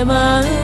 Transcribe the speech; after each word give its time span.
내 0.00 0.59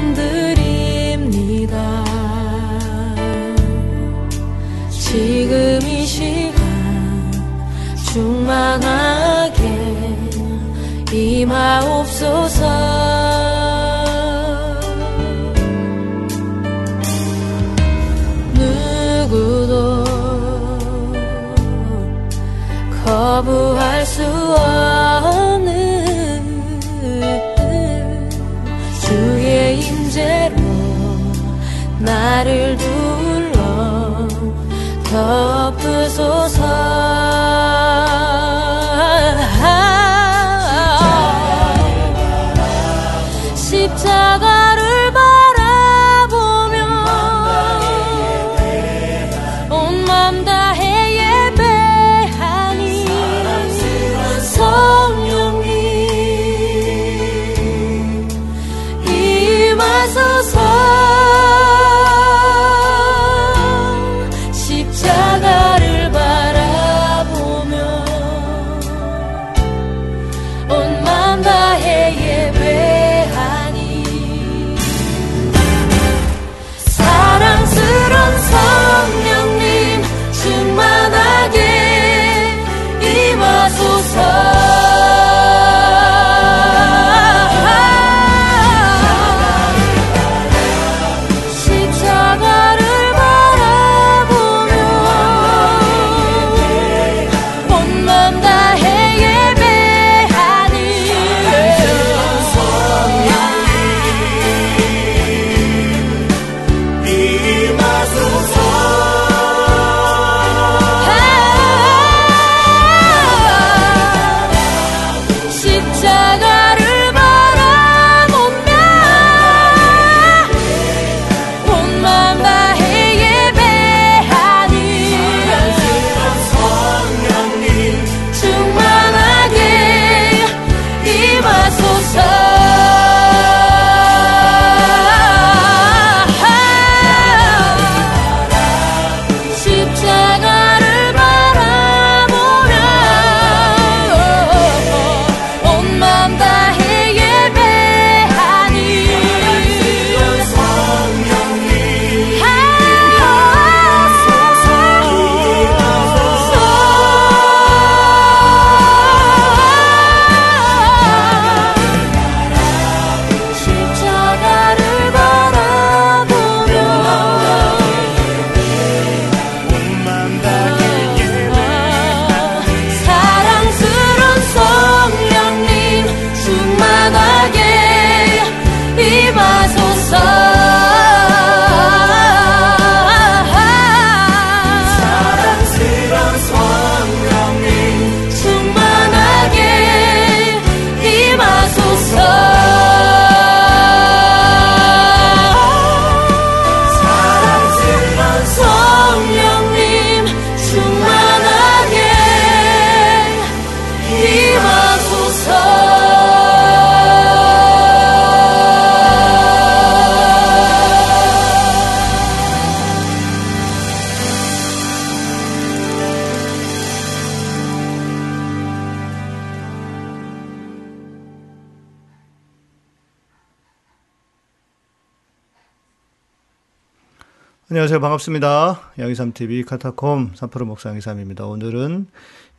안녕하세요. 227.96 228.00
반갑습니다. 228.10 228.92
양희삼TV 228.98 229.62
카타콤 229.62 230.32
3프로 230.32 230.64
목사 230.64 230.90
양희삼입니다. 230.90 231.46
오늘은 231.46 232.08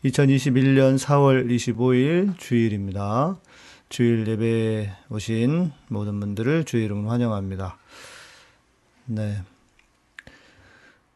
2021년 0.03 0.97
4월 0.97 1.47
25일 1.47 2.35
주일입니다. 2.39 3.37
주일 3.87 4.27
예배 4.27 4.91
오신 5.11 5.71
모든 5.89 6.19
분들을 6.19 6.63
주의 6.63 6.85
이름 6.85 7.07
환영합니다. 7.07 7.77
네. 9.05 9.43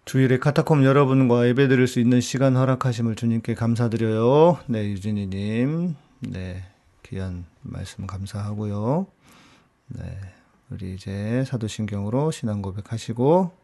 주일에 0.06 0.38
카타콤 0.38 0.86
여러분과 0.86 1.48
예배 1.48 1.68
드릴 1.68 1.88
수 1.88 2.00
있는 2.00 2.22
시간 2.22 2.56
허락하심을 2.56 3.16
주님께 3.16 3.56
감사드려요. 3.56 4.60
네, 4.68 4.88
유진이님. 4.92 5.96
네, 6.30 6.64
귀한 7.02 7.46
말씀 7.64 8.06
감사하고요. 8.06 9.08
네, 9.88 10.20
우리 10.70 10.94
이제 10.94 11.44
사도신경으로 11.48 12.30
신앙 12.30 12.62
고백하시고 12.62 13.61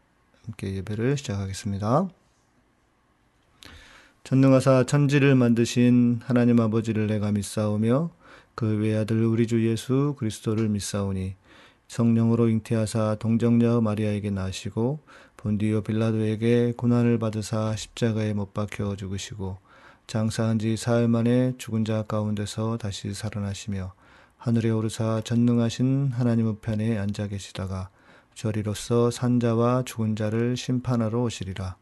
함께 0.48 0.76
예배를 0.76 1.18
시작하겠습니다. 1.18 2.08
전능하사 4.24 4.84
천지를 4.84 5.34
만드신 5.34 6.20
하나님 6.24 6.60
아버지를 6.60 7.06
내가 7.06 7.32
믿사오며 7.32 8.10
그 8.54 8.78
외아들 8.78 9.24
우리 9.26 9.46
주 9.46 9.68
예수 9.68 10.14
그리스도를 10.18 10.70
믿사오니 10.70 11.34
성령으로 11.86 12.48
잉태하사 12.48 13.16
동정녀 13.20 13.82
마리아에게 13.82 14.30
나시고 14.30 15.00
본디오 15.36 15.82
빌라도에게 15.82 16.72
고난을 16.76 17.18
받으사 17.18 17.76
십자가에 17.76 18.32
못 18.32 18.54
박혀 18.54 18.96
죽으시고 18.96 19.58
장사한 20.06 20.58
지 20.58 20.78
사흘 20.78 21.08
만에 21.08 21.52
죽은 21.58 21.84
자 21.84 22.02
가운데서 22.02 22.78
다시 22.78 23.12
살아나시며 23.12 23.92
하늘에 24.38 24.70
오르사 24.70 25.20
전능하신 25.24 26.12
하나님 26.12 26.46
우편에 26.46 26.96
앉아 26.96 27.28
계시다가 27.28 27.90
저리로서 28.38 29.10
산자와 29.10 29.82
죽은 29.82 30.14
자를 30.14 30.56
심판하러 30.56 31.22
오시리라. 31.22 31.74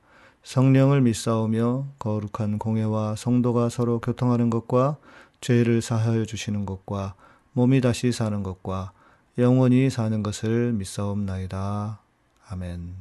성령을 0.42 1.02
믿사오며 1.02 1.86
거룩한 1.98 2.58
공예와 2.58 3.14
성도가 3.14 3.68
서로 3.68 4.00
교통하는 4.00 4.48
것과 4.48 4.96
죄를 5.42 5.82
사하여 5.82 6.24
주시는 6.24 6.64
것과 6.64 7.14
몸이 7.52 7.82
다시 7.82 8.10
사는 8.10 8.42
것과 8.42 8.92
영원히 9.36 9.90
사는 9.90 10.22
것을 10.22 10.72
믿사옵나이다. 10.72 12.00
아멘. 12.48 12.94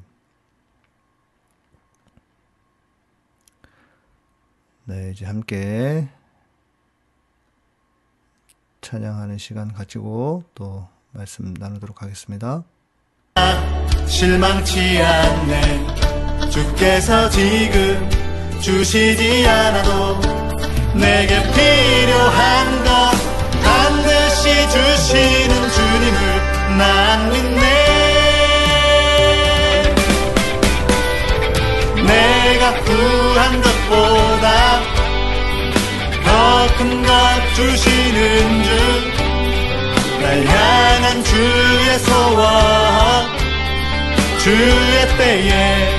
네, 4.84 5.12
이제 5.12 5.25
함께 5.25 6.10
찬양하는 8.81 9.38
시간 9.38 9.72
가지고 9.72 10.44
또 10.56 10.90
말씀 11.13 11.54
나누도록 11.54 12.02
하겠습니다. 12.02 12.66
실망치 14.07 15.01
않네. 15.01 15.85
주께서 16.49 17.29
지금 17.29 18.09
주시지 18.61 19.45
않아도 19.45 20.21
내게 20.93 21.35
필요한 21.51 22.83
것 22.85 23.11
반드시 23.61 24.69
주시는 24.69 25.69
주님을 25.69 26.77
난 26.77 27.29
믿네. 27.29 27.65
내가 32.05 32.73
구한 32.83 33.61
것보다 33.61 34.79
더 36.23 36.67
큰 36.77 37.03
것 37.03 37.09
주시는 37.55 38.63
주 38.63 39.14
날 40.21 40.45
향한 40.45 41.23
주의 41.23 42.00
소원. 42.00 43.27
주의 44.39 45.17
때에 45.17 45.89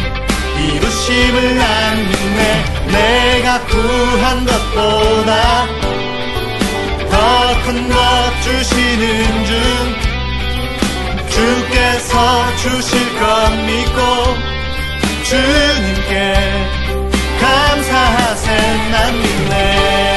이루심을 0.59 1.57
난 1.59 1.97
믿네. 1.99 2.65
내가 2.87 3.61
구한 3.67 4.47
것보다 4.47 5.67
더 7.11 7.57
큰 7.67 7.89
것 7.89 7.95
주시는 8.43 9.45
주 9.45 9.53
주께서 11.31 12.57
주실 12.59 13.19
것 13.19 13.25
믿고 13.67 14.01
주님께 15.25 16.13
감사하세 17.41 18.47
난 18.93 18.95
믿네 19.21 20.16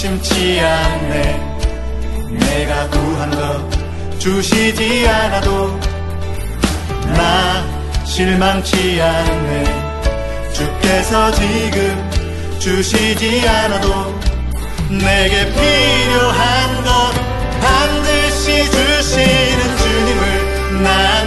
심치 0.00 0.60
않네. 0.60 1.58
내가 2.30 2.88
구한 2.88 3.30
것 3.32 4.20
주시지 4.20 5.08
않아도 5.08 5.76
나 7.16 8.04
실망치 8.04 9.02
않네. 9.02 9.64
주께서 10.52 11.32
지금 11.32 12.10
주시지 12.60 13.48
않아도 13.48 14.14
내게 14.88 15.52
필요한 15.52 16.84
것 16.84 16.90
반드시 17.60 18.70
주시는 18.70 19.76
주님을 19.78 20.82
난 20.84 21.17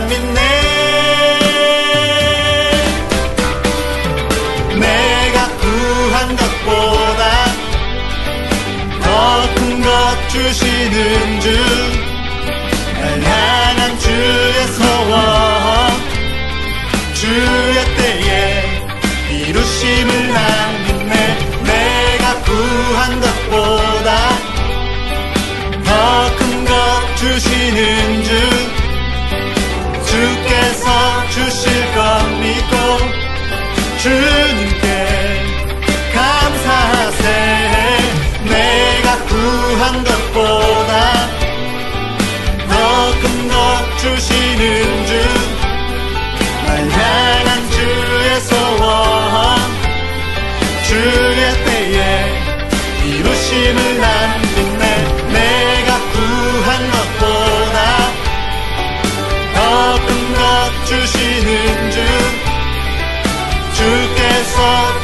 주 10.91 11.90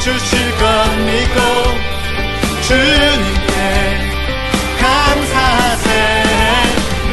주실 0.08 0.56
것 0.56 0.64
믿고 1.04 1.38
주님께 2.62 3.52
감사하세. 4.80 5.88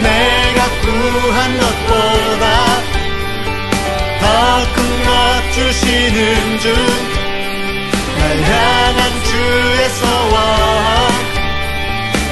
내가 0.01 0.59
구한 0.81 1.37
것보다 1.59 2.45
더 4.21 4.25
큰 4.75 4.77
것 5.05 5.07
주시는 5.55 6.59
주 6.59 6.65
날 8.17 8.21
향한 8.49 8.99
주의 9.29 9.79
소원. 9.99 10.37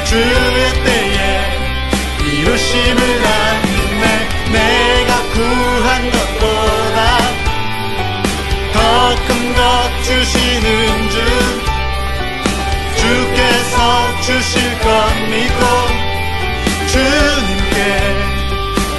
주의 0.05 0.63
때에 0.85 1.21
이루심을 2.25 2.99
난 3.23 3.27
믿네 3.75 4.05
내가 4.53 5.11
구한 5.33 5.89
것보다 6.11 6.92
주시는 10.03 11.09
주 11.09 11.17
주께서 12.95 14.21
주실 14.21 14.79
것 14.79 14.87
믿고 15.29 15.61
주님께 16.87 17.75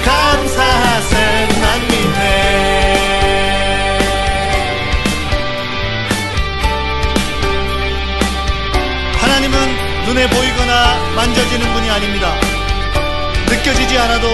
감사하세 0.03 1.15
난 1.61 1.87
믿네. 1.87 2.25
하나님은 9.21 10.05
눈에 10.05 10.29
보이거나 10.29 10.95
만져지는 11.15 11.73
분이 11.73 11.89
아닙니다. 11.89 12.33
느껴지지 13.47 13.97
않아도 13.97 14.27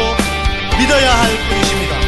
믿어야 0.80 1.13
할 1.20 1.38
분이십니다 1.50 2.00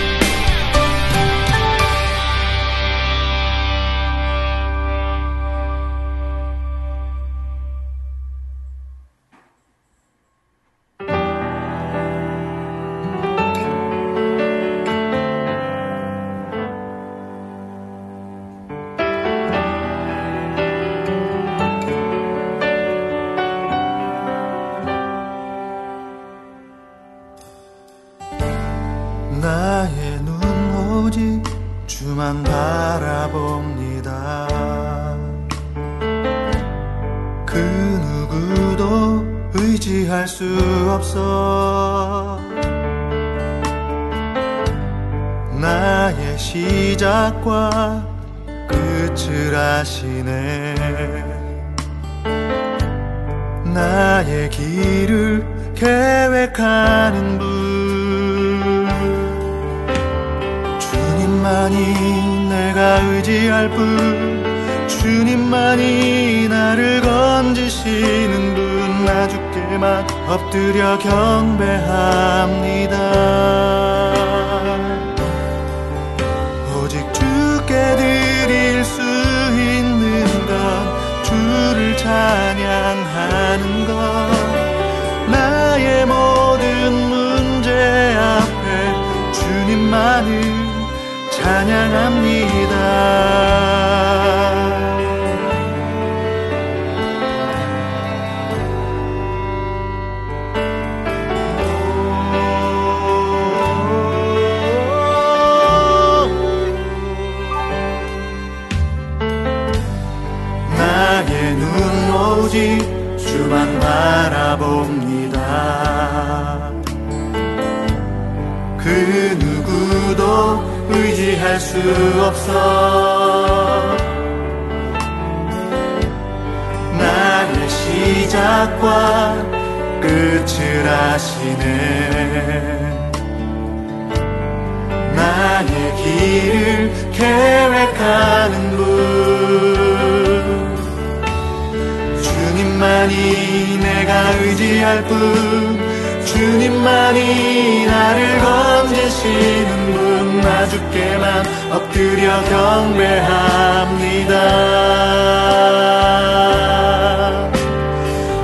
주님만이 143.04 143.78
내가 143.80 144.32
의지할 144.40 145.04
뿐 145.04 145.78
주님만이 146.26 147.86
나를 147.86 148.40
건지시는 148.40 149.94
분나 149.94 150.68
주께만 150.70 151.46
엎드려 151.72 152.42
경배합니다. 152.46 154.34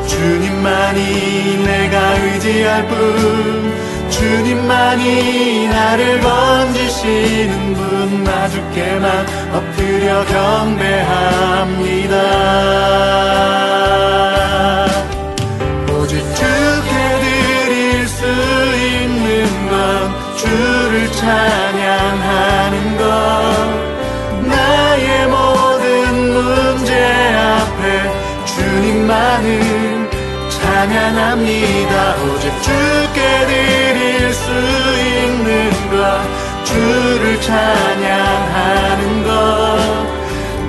주님만이 0.08 1.63
내가 1.63 2.16
의지할 2.16 2.86
뿐 2.89 3.74
주님만이 4.10 5.70
나를 5.70 6.20
건지시는 6.20 7.74
분나 7.75 8.50
주께만 8.50 9.25
엎드려 9.54 10.25
경배합니다 10.25 12.10
주를 20.39 21.12
찬양하는 21.12 22.98
것. 22.98 23.03
나의 24.48 25.27
모든 25.27 26.34
문제 26.34 26.93
앞에 27.36 27.84
주님만을 28.46 30.10
찬양합니다. 30.50 32.15
오직 32.24 32.53
주께 32.62 33.19
드릴 33.48 34.34
수 34.34 34.50
있는 34.50 35.69
것. 35.91 35.96
주를 36.63 37.41
찬양하는 37.41 39.01
것. 39.25 39.29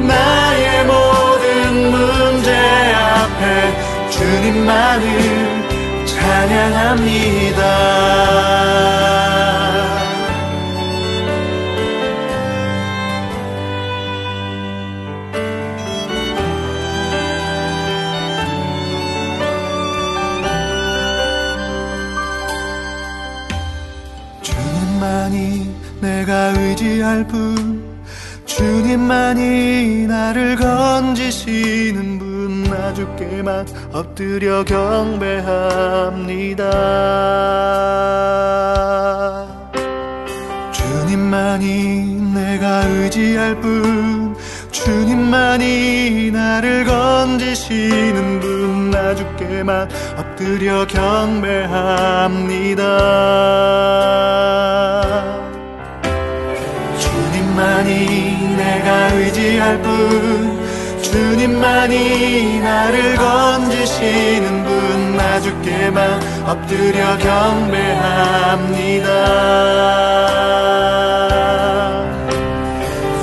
나의 0.00 0.84
모든 0.84 1.92
문제 1.92 2.50
앞에 2.96 4.10
주님만을 4.10 5.60
찬양합니다 6.06 7.60
의지할 27.10 27.26
분 27.26 27.82
주님만이 28.46 30.06
나를 30.06 30.54
건지시는 30.56 32.18
분 32.18 32.30
나 32.70 32.94
주께만 32.94 33.66
엎드려 33.92 34.62
경배합니다. 34.64 35.50
주님만이 40.72 42.20
내가 42.34 42.86
의지할 42.86 43.60
분 43.60 44.36
주님만이 44.70 46.30
나를 46.30 46.84
건지시는 46.84 48.40
분 48.40 48.70
나 48.90 49.14
주께만 49.14 49.88
엎드려 50.16 50.86
경배합니다 50.86 51.40
의지할 59.60 59.82
뿐 59.82 60.58
주님만이 61.02 62.60
나를 62.60 63.16
건지시는 63.16 64.64
분 64.64 65.00
나 65.16 65.38
주께만 65.40 66.20
엎드려 66.46 67.18
경배합니다. 67.18 69.10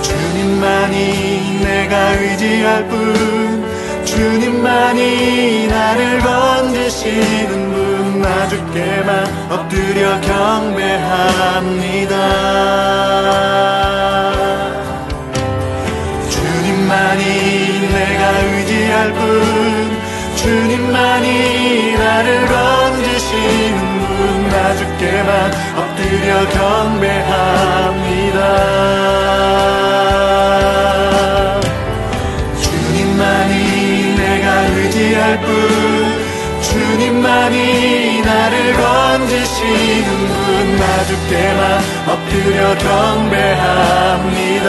주님만이 0.01 1.59
내가 1.63 2.11
의지할 2.13 2.87
뿐 2.87 3.65
주님만이 4.05 5.67
나를 5.67 6.19
건지시는 6.19 7.71
분 7.73 8.21
나 8.21 8.47
주께만 8.47 9.25
엎드려 9.51 10.19
경배합니다 10.21 12.17
주님만이 16.87 17.89
내가 17.91 18.29
의지할 18.39 19.11
뿐 19.11 19.19
주님만이 20.37 21.97
나를 21.97 22.45
건지시는 22.47 23.77
분 24.07 24.47
나 24.49 24.73
주께만 24.73 25.51
엎드려 25.75 26.47
경배합니다. 26.49 28.39
주님만이 32.61 34.15
내가 34.15 34.45
의지할 34.77 35.41
뿐 35.41 35.49
주님만이 36.61 38.21
나를 38.21 38.73
건지시는 38.77 40.09
분 40.27 40.37
나 40.79 41.03
주께만 41.05 41.61
엎드려 42.07 42.77
경배합니다 42.77 44.67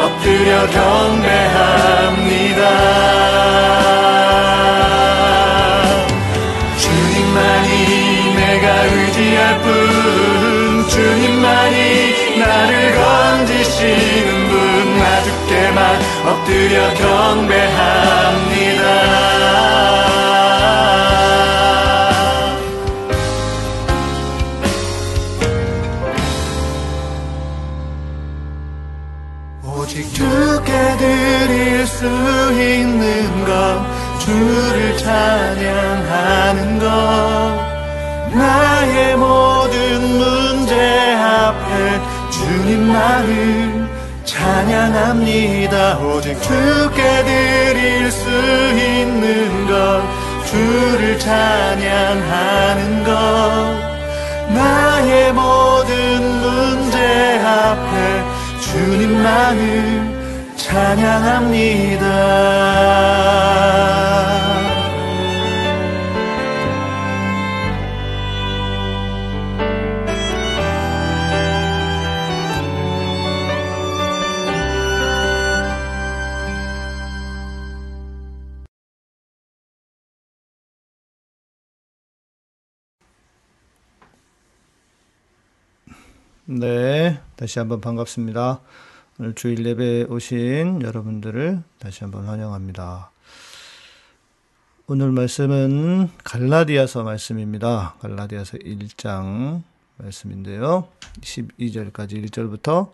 엎드려 0.00 0.66
경배합니다. 0.70 2.60
주님만이 6.76 8.34
내가 8.34 8.84
의지할 8.84 9.60
뿐 9.60 10.88
주님만이 10.88 12.38
나를 12.38 12.94
건지시는 12.94 14.48
분 14.48 14.98
나주께만 14.98 16.00
엎드려 16.26 16.94
경배합니다. 16.94 18.14
드릴 31.04 31.86
수 31.86 32.06
있는 32.52 33.44
것 33.44 33.84
주를 34.20 34.96
찬양하는 34.96 36.78
것. 36.78 36.86
나의 38.34 39.16
모든 39.16 40.00
문제 40.18 40.74
앞에 41.14 42.00
주님만을 42.30 43.88
찬양합니다. 44.24 45.98
오직 45.98 46.40
주께 46.42 47.22
드릴 47.24 48.10
수 48.10 48.28
있는 48.28 49.66
것 49.66 50.02
주를 50.46 51.18
찬양하는 51.18 53.04
것. 53.04 53.12
나의 54.54 55.32
모든 55.32 55.94
문제 56.40 56.98
앞에 57.44 58.24
주님만을 58.62 60.23
찬양합니다. 60.74 62.04
네, 86.46 87.20
다시 87.36 87.60
한번 87.60 87.80
반갑습니다. 87.80 88.60
오늘 89.16 89.32
주일 89.36 89.64
예배에 89.64 90.06
오신 90.08 90.82
여러분들을 90.82 91.62
다시 91.78 92.02
한번 92.02 92.26
환영합니다. 92.26 93.12
오늘 94.88 95.12
말씀은 95.12 96.10
갈라디아서 96.24 97.04
말씀입니다. 97.04 97.94
갈라디아서 98.00 98.58
1장 98.58 99.62
말씀인데요. 99.98 100.88
12절까지 101.20 102.24
1절부터 102.24 102.90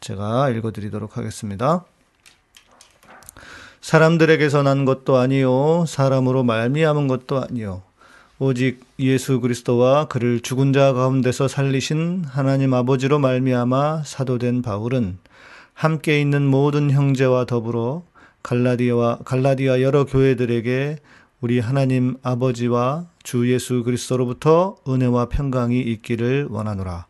제가 0.00 0.50
읽어드리도록 0.50 1.16
하겠습니다. 1.16 1.86
사람들에게서 3.80 4.62
난 4.62 4.84
것도 4.84 5.16
아니요 5.16 5.86
사람으로 5.86 6.44
말미암은 6.44 7.08
것도 7.08 7.42
아니요 7.42 7.82
오직 8.38 8.84
예수 8.98 9.40
그리스도와 9.40 10.08
그를 10.08 10.40
죽은 10.40 10.74
자 10.74 10.92
가운데서 10.92 11.48
살리신 11.48 12.24
하나님 12.26 12.74
아버지로 12.74 13.18
말미암아 13.20 14.02
사도된 14.04 14.60
바울은 14.60 15.18
함께 15.76 16.22
있는 16.22 16.46
모든 16.46 16.90
형제와 16.90 17.44
더불어 17.44 18.02
갈라디아와 18.42 19.18
갈라디아 19.26 19.82
여러 19.82 20.06
교회들에게 20.06 20.96
우리 21.42 21.60
하나님 21.60 22.16
아버지와 22.22 23.08
주 23.22 23.52
예수 23.52 23.82
그리스도로부터 23.82 24.76
은혜와 24.88 25.28
평강이 25.28 25.78
있기를 25.78 26.46
원하노라. 26.48 27.04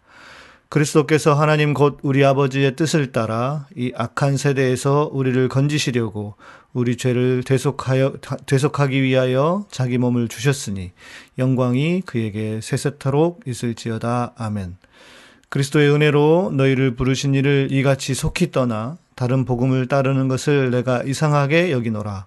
그리스도께서 0.69 1.35
하나님 1.35 1.75
곧 1.75 2.01
우리 2.03 2.25
아버지의 2.25 2.75
뜻을 2.75 3.13
따라 3.13 3.69
이 3.77 3.93
악한 3.95 4.37
세대에서 4.37 5.11
우리를 5.13 5.49
건지시려고 5.49 6.35
우리 6.73 6.97
죄를 6.97 7.45
대속하여 7.45 8.15
대속하기 8.47 9.01
위하여 9.01 9.65
자기 9.71 9.97
몸을 9.97 10.27
주셨으니 10.27 10.91
영광이 11.39 12.03
그에게 12.05 12.59
세세토록 12.61 13.43
있을지어다 13.47 14.33
아멘. 14.37 14.77
그리스도의 15.49 15.91
은혜로 15.91 16.53
너희를 16.55 16.97
부르신 16.97 17.35
이를 17.35 17.69
이같이 17.71 18.15
속히 18.15 18.51
떠나 18.51 18.99
다른 19.15 19.45
복음을 19.45 19.87
따르는 19.87 20.29
것을 20.29 20.71
내가 20.71 21.03
이상하게 21.03 21.73
여기노라. 21.73 22.27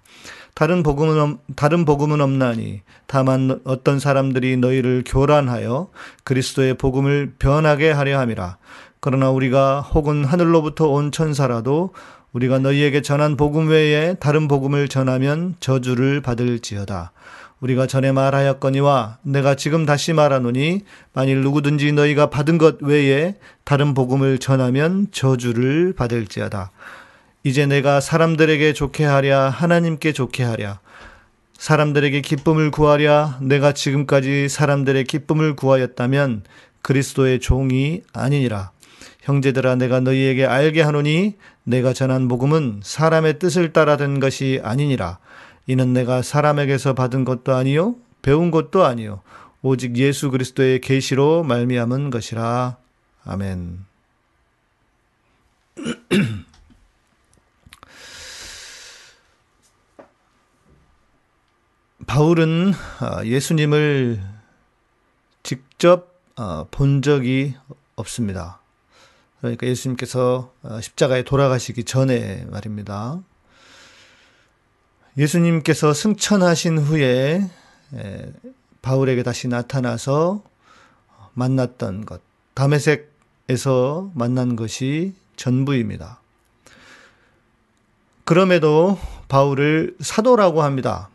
다른 0.56 0.84
복음은 0.84 1.38
다른 1.56 1.86
복음은 1.86 2.20
없나니 2.20 2.82
다만 3.08 3.60
어떤 3.64 4.00
사람들이 4.00 4.58
너희를 4.58 5.04
교란하여 5.06 5.90
그리스도의 6.24 6.74
복음을 6.74 7.34
변하게 7.40 7.92
하려 7.92 8.20
함이라. 8.20 8.58
그러나 9.00 9.30
우리가 9.30 9.82
혹은 9.82 10.26
하늘로부터 10.26 10.88
온 10.90 11.12
천사라도 11.12 11.94
우리가 12.34 12.60
너희에게 12.60 13.02
전한 13.02 13.38
복음 13.38 13.70
외에 13.70 14.16
다른 14.16 14.48
복음을 14.48 14.88
전하면 14.88 15.56
저주를 15.60 16.22
받을지어다. 16.22 17.12
우리가 17.60 17.88
전에 17.88 18.12
말하였거니와 18.12 19.18
내가 19.24 19.56
지금 19.56 19.86
다시 19.86 20.14
말하노니 20.14 20.82
만일 21.14 21.42
누구든지 21.42 21.92
너희가 21.92 22.30
받은 22.30 22.58
것 22.58 22.82
외에 22.82 23.36
다른 23.66 23.94
복음을 23.94 24.38
전하면 24.38 25.08
저주를 25.12 25.94
받을지어다. 25.94 26.72
이제 27.44 27.66
내가 27.66 28.00
사람들에게 28.00 28.74
좋게 28.74 29.04
하랴 29.06 29.50
하나님께 29.50 30.14
좋게 30.14 30.44
하랴. 30.44 30.80
사람들에게 31.58 32.22
기쁨을 32.22 32.72
구하랴 32.72 33.40
내가 33.42 33.74
지금까지 33.74 34.48
사람들의 34.48 35.04
기쁨을 35.04 35.56
구하였다면 35.56 36.44
그리스도의 36.82 37.40
종이 37.40 38.02
아니니라. 38.14 38.72
형제들아 39.22 39.76
내가 39.76 40.00
너희에게 40.00 40.46
알게 40.46 40.82
하노니 40.82 41.36
내가 41.64 41.94
전한 41.94 42.28
복음은 42.30 42.80
사람의 42.84 43.40
뜻을 43.40 43.74
따라 43.74 43.98
된 43.98 44.20
것이 44.20 44.60
아니니라 44.64 45.20
이는 45.70 45.94
내가 45.94 46.22
사람에게서 46.24 46.96
받은 46.96 47.26
것도 47.26 47.54
아니요 47.54 47.96
배운 48.24 48.50
것도 48.50 48.86
아니요 48.86 49.22
오직 49.62 49.98
예수 49.98 50.32
그리스도의 50.32 50.82
계시로 50.82 51.44
말미암은 51.44 52.10
것이라 52.10 52.78
아멘. 53.24 53.86
바울은 62.08 62.74
아, 63.00 63.24
예수님을 63.24 64.24
직접 65.44 66.20
아, 66.36 66.66
본 66.72 67.04
적이 67.04 67.54
없습니다. 67.96 68.60
그러니까 69.40 69.68
예수님께서 69.68 70.52
아, 70.64 70.82
십자가에 70.82 71.22
돌아가시기 71.22 71.84
전에 71.84 72.46
말입니다. 72.46 73.22
예수님께서 75.20 75.94
승천하신 75.94 76.78
후에 76.78 77.46
바울에게 78.82 79.22
다시 79.24 79.50
나타나서 79.50 80.42
만났던 81.34 82.06
것, 82.06 82.22
다메섹에서 82.54 84.12
만난 84.16 84.56
것이 84.56 85.14
전부입니다. 85.36 86.22
그럼에도 88.24 88.98
바울을 89.28 89.98
사도라고 90.00 90.64
합니다. 90.64 91.10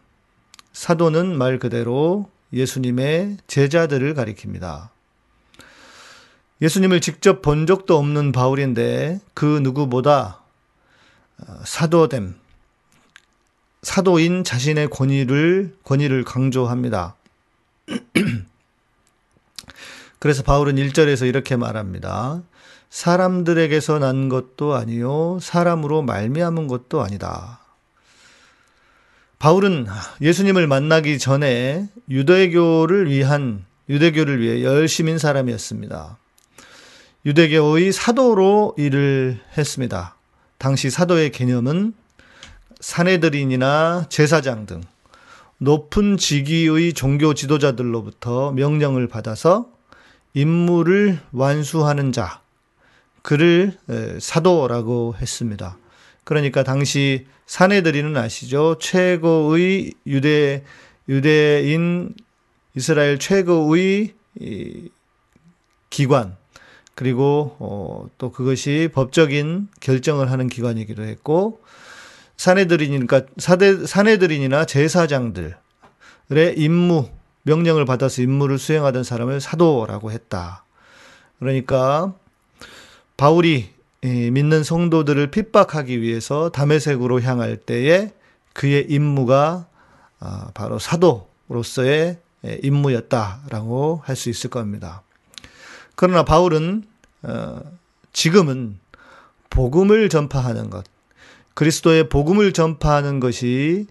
사도는 0.75 1.39
말 1.39 1.59
그대로 1.59 2.29
예수님의 2.53 3.39
제자들을 3.47 4.15
가리킵니다. 4.15 4.91
예수님을 6.61 7.01
직접 7.01 7.41
본 7.41 7.67
적도 7.67 7.97
없는 7.97 8.33
바울인데 8.33 9.21
그 9.33 9.61
누구보다 9.63 10.43
어, 11.39 11.55
사도됨, 11.65 12.44
사도인 13.85 14.45
자신의 14.45 14.89
권위를, 14.89 15.77
권위를 15.85 16.25
강조합니다. 16.25 17.15
그래서 20.19 20.43
바울은 20.43 20.77
1절에서 20.77 21.29
이렇게 21.29 21.57
말합니다. 21.57 22.43
사람들에게서 22.89 23.99
난 23.99 24.29
것도 24.29 24.75
아니요 24.75 25.39
사람으로 25.41 26.03
말미암은 26.03 26.67
것도 26.67 27.03
아니다. 27.03 27.61
바울은 29.39 29.87
예수님을 30.23 30.67
만나기 30.67 31.19
전에 31.19 31.89
유대교를 32.09 33.11
위한 33.11 33.67
유대교를 33.91 34.41
위해 34.41 34.63
열심인 34.63 35.19
사람이었습니다. 35.19 36.17
유대교의 37.27 37.93
사도로 37.93 38.77
일을 38.79 39.41
했습니다. 39.59 40.17
당시 40.57 40.89
사도의 40.89 41.33
개념은 41.33 41.93
사내들인이나 42.85 44.05
제사장 44.11 44.67
등 44.67 44.83
높은 45.57 46.19
직위의 46.19 46.93
종교 46.93 47.33
지도자들로부터 47.33 48.53
명령을 48.53 49.09
받아서 49.09 49.71
임무를 50.35 51.19
완수하는 51.33 52.13
자, 52.13 52.43
그를 53.23 53.79
사도라고 54.21 55.15
했습니다. 55.19 55.79
그러니까 56.25 56.63
당시 56.63 57.27
사내들이는 57.47 58.19
아시죠? 58.19 58.77
최고의 58.79 59.95
유대 60.07 60.63
유대인 61.09 62.15
이스라엘 62.75 63.19
최고의 63.19 64.13
기관 65.89 66.37
그리고 66.95 67.57
어, 67.61 68.09
또 68.19 68.31
그것이 68.31 68.91
법적인 68.93 69.69
결정을 69.81 70.31
하는 70.31 70.49
기관이기도 70.49 71.03
했고 71.03 71.64
사내들이니까 72.37 73.23
사대, 73.39 73.87
사내들인이나 73.87 74.65
제사장들의 74.65 75.55
임무 76.57 77.09
명령을 77.43 77.85
받아서 77.85 78.23
임무를 78.23 78.59
수행하던 78.59 79.05
사람을 79.05 79.41
사도라고 79.41 80.11
했다. 80.11 80.65
그러니까 81.39 82.15
바울이 83.17 83.71
믿는 84.03 84.65
성도들을 84.65 85.31
핍박하기 85.31 86.01
위해서 86.01 86.51
담에색으로 86.51 87.21
향할 87.23 87.57
때에 87.57 88.13
그의 88.53 88.87
임무가 88.89 89.67
아, 90.21 90.51
바로 90.55 90.79
사도로서의 90.79 92.19
임무였다라고 92.63 94.03
할 94.05 94.17
수 94.17 94.31
있을 94.31 94.51
겁니다. 94.51 95.03
그러나 95.97 96.25
바울은 96.25 96.85
어, 97.23 97.61
지금은 98.13 98.79
복음을 99.51 100.09
전파하는 100.09 100.71
것, 100.71 100.85
그리스도의 101.55 102.09
복음을 102.09 102.53
전파하는 102.53 103.21
것이 103.21 103.87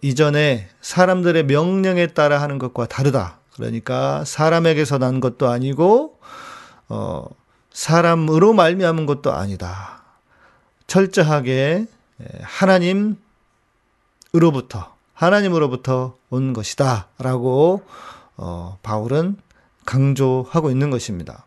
이전에 0.00 0.68
사람들의 0.80 1.44
명령에 1.44 2.08
따라 2.08 2.40
하는 2.40 2.58
것과 2.58 2.86
다르다. 2.86 3.38
그러니까 3.54 4.24
사람에게서 4.24 4.98
난 4.98 5.20
것도 5.20 5.48
아니고 5.48 6.18
어 6.88 7.26
사람으로 7.72 8.54
말미암은 8.54 9.06
것도 9.06 9.32
아니다. 9.32 10.02
철저하게 10.86 11.86
하나님으로부터 12.42 13.16
하나님으로부터 15.12 16.16
온 16.30 16.52
것이다라고 16.52 17.82
어 18.36 18.78
바울은 18.82 19.36
강조하고 19.84 20.70
있는 20.70 20.90
것입니다. 20.90 21.44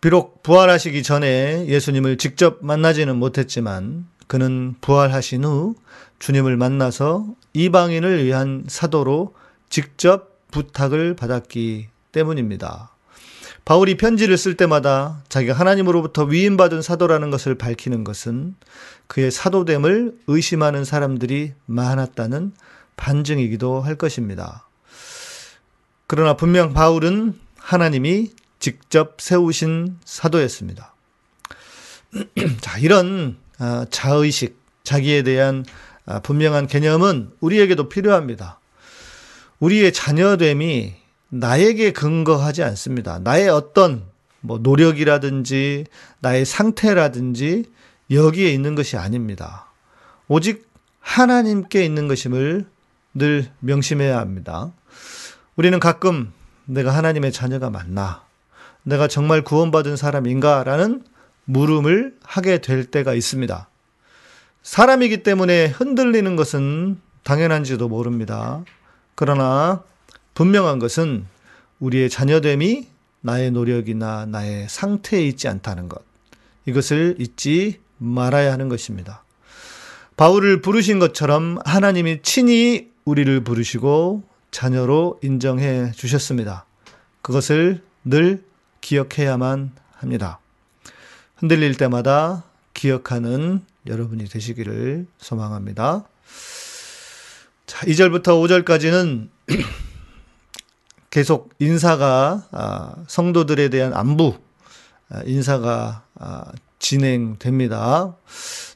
비록 0.00 0.42
부활하시기 0.42 1.02
전에 1.02 1.66
예수님을 1.66 2.18
직접 2.18 2.58
만나지는 2.60 3.16
못했지만 3.16 4.06
그는 4.26 4.74
부활하신 4.80 5.44
후 5.44 5.74
주님을 6.18 6.56
만나서 6.56 7.26
이방인을 7.54 8.24
위한 8.24 8.64
사도로 8.68 9.34
직접 9.70 10.36
부탁을 10.50 11.14
받았기 11.16 11.88
때문입니다. 12.12 12.90
바울이 13.64 13.96
편지를 13.96 14.36
쓸 14.36 14.56
때마다 14.56 15.22
자기가 15.28 15.52
하나님으로부터 15.52 16.22
위임받은 16.24 16.82
사도라는 16.82 17.30
것을 17.30 17.56
밝히는 17.56 18.04
것은 18.04 18.54
그의 19.08 19.30
사도됨을 19.32 20.16
의심하는 20.28 20.84
사람들이 20.84 21.52
많았다는 21.66 22.52
반증이기도 22.96 23.80
할 23.80 23.96
것입니다. 23.96 24.68
그러나 26.06 26.36
분명 26.36 26.72
바울은 26.72 27.34
하나님이 27.58 28.30
직접 28.66 29.20
세우신 29.20 29.98
사도였습니다. 30.04 30.92
자, 32.60 32.78
이런 32.78 33.36
아, 33.60 33.86
자의식, 33.92 34.58
자기에 34.82 35.22
대한 35.22 35.64
아, 36.04 36.18
분명한 36.18 36.66
개념은 36.66 37.30
우리에게도 37.38 37.88
필요합니다. 37.88 38.58
우리의 39.60 39.92
자녀됨이 39.92 40.94
나에게 41.28 41.92
근거하지 41.92 42.64
않습니다. 42.64 43.20
나의 43.20 43.48
어떤 43.50 44.02
뭐 44.40 44.58
노력이라든지 44.58 45.84
나의 46.18 46.44
상태라든지 46.44 47.66
여기에 48.10 48.50
있는 48.50 48.74
것이 48.74 48.96
아닙니다. 48.96 49.70
오직 50.26 50.68
하나님께 50.98 51.84
있는 51.84 52.08
것임을 52.08 52.66
늘 53.14 53.48
명심해야 53.60 54.18
합니다. 54.18 54.72
우리는 55.54 55.78
가끔 55.78 56.32
내가 56.64 56.90
하나님의 56.90 57.30
자녀가 57.30 57.70
맞나? 57.70 58.25
내가 58.86 59.08
정말 59.08 59.42
구원받은 59.42 59.96
사람인가? 59.96 60.62
라는 60.62 61.02
물음을 61.44 62.16
하게 62.22 62.60
될 62.60 62.84
때가 62.84 63.14
있습니다. 63.14 63.68
사람이기 64.62 65.24
때문에 65.24 65.66
흔들리는 65.66 66.36
것은 66.36 67.00
당연한지도 67.24 67.88
모릅니다. 67.88 68.64
그러나 69.16 69.82
분명한 70.34 70.78
것은 70.78 71.26
우리의 71.80 72.08
자녀됨이 72.08 72.86
나의 73.22 73.50
노력이나 73.50 74.24
나의 74.26 74.68
상태에 74.68 75.26
있지 75.26 75.48
않다는 75.48 75.88
것. 75.88 76.02
이것을 76.66 77.16
잊지 77.18 77.80
말아야 77.98 78.52
하는 78.52 78.68
것입니다. 78.68 79.24
바울을 80.16 80.62
부르신 80.62 81.00
것처럼 81.00 81.58
하나님이 81.64 82.22
친히 82.22 82.92
우리를 83.04 83.40
부르시고 83.42 84.22
자녀로 84.52 85.18
인정해 85.24 85.90
주셨습니다. 85.90 86.66
그것을 87.22 87.82
늘 88.04 88.45
기억해야만 88.86 89.72
합니다. 89.96 90.38
흔들릴 91.34 91.76
때마다 91.76 92.44
기억하는 92.72 93.64
여러분이 93.88 94.26
되시기를 94.26 95.08
소망합니다. 95.18 96.04
자, 97.66 97.84
2절부터 97.84 98.64
5절까지는 98.64 99.28
계속 101.10 101.52
인사가 101.58 102.46
아, 102.52 102.94
성도들에 103.08 103.70
대한 103.70 103.92
안부 103.92 104.38
아, 105.08 105.20
인사가 105.24 106.04
아, 106.14 106.52
진행됩니다. 106.78 108.14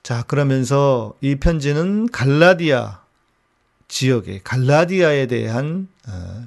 자, 0.02 0.24
그러면서 0.24 1.14
이 1.20 1.36
편지는 1.36 2.08
갈라디아 2.10 3.00
지역의 3.86 4.40
갈라디아에 4.42 5.26
대한 5.26 5.86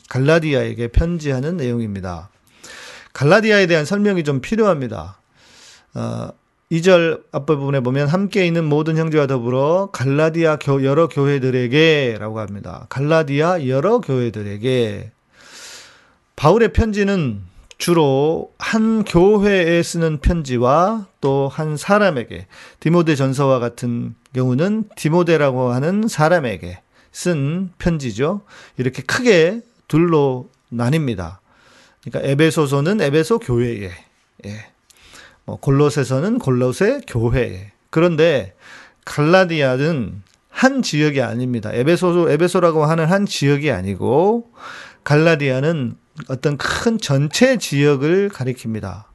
갈라디아에게 0.10 0.90
편지하는 0.90 1.56
내용입니다. 1.56 2.30
갈라디아에 3.14 3.68
대한 3.68 3.86
설명이 3.86 4.24
좀 4.24 4.42
필요합니다. 4.42 5.18
어, 5.96 6.30
2절 6.72 7.24
앞부분에 7.32 7.82
보면 7.82 8.08
함께 8.08 8.48
있는 8.48 8.66
모든 8.66 8.98
형제와 8.98 9.28
더불어 9.28 9.90
갈라디아 9.92 10.58
교, 10.58 10.84
여러 10.84 11.08
교회들에게 11.08 12.18
라고 12.20 12.40
합니다. 12.40 12.88
갈라디아 12.90 13.68
여러 13.68 14.00
교회들에게 14.00 15.12
바울의 16.36 16.74
편지는 16.74 17.42
주로 17.78 18.52
한 18.58 19.04
교회에 19.04 19.84
쓰는 19.84 20.18
편지와 20.20 21.08
또 21.22 21.48
한 21.52 21.78
사람에게 21.78 22.48
디모데 22.80 23.16
전서와 23.16 23.60
같은 23.60 24.16
경우는 24.34 24.86
디모데라고 24.96 25.72
하는 25.72 26.08
사람에게 26.08 26.80
쓴 27.12 27.70
편지죠. 27.78 28.42
이렇게 28.78 29.04
크게 29.04 29.62
둘로 29.88 30.50
나뉩니다. 30.72 31.38
그러니까 32.04 32.30
에베소서는 32.30 33.02
에베소 33.02 33.40
교회에 33.40 33.92
예. 34.46 34.66
뭐 35.46 35.58
골로새서는 35.58 36.40
골로새 36.40 37.02
교회. 37.08 37.72
그런데 37.90 38.56
갈라디아는 39.06 40.24
한 40.50 40.82
지역이 40.82 41.22
아닙니다. 41.22 41.72
에베소 41.74 42.30
에베소라고 42.30 42.86
하는 42.86 43.06
한 43.06 43.26
지역이 43.26 43.72
아니고 43.72 44.52
갈라디아는 45.04 45.98
어떤 46.30 46.58
큰 46.58 46.98
전체 46.98 47.58
지역을 47.58 48.30
가리킵니다. 48.30 49.06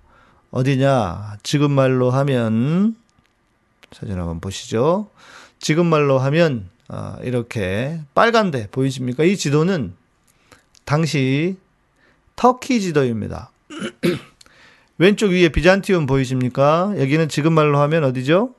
어디냐? 0.51 1.39
지금 1.43 1.71
말로 1.71 2.11
하면 2.11 2.97
사진 3.93 4.19
한번 4.19 4.41
보시죠. 4.41 5.11
지금 5.59 5.87
말로 5.87 6.19
하면 6.19 6.69
아, 6.89 7.19
이렇게 7.23 8.01
빨간데 8.15 8.69
보이십니까? 8.71 9.25
이 9.25 9.37
지도는 9.37 9.95
당시 10.85 11.57
터키 12.39 12.81
지도입니다. 12.81 13.51
왼쪽 14.97 15.33
위에 15.33 15.49
비잔티움 15.49 16.07
보이십니까? 16.07 16.95
여기는 16.97 17.29
지금 17.29 17.53
말로 17.53 17.81
하면 17.81 18.05
어디죠? 18.05 18.55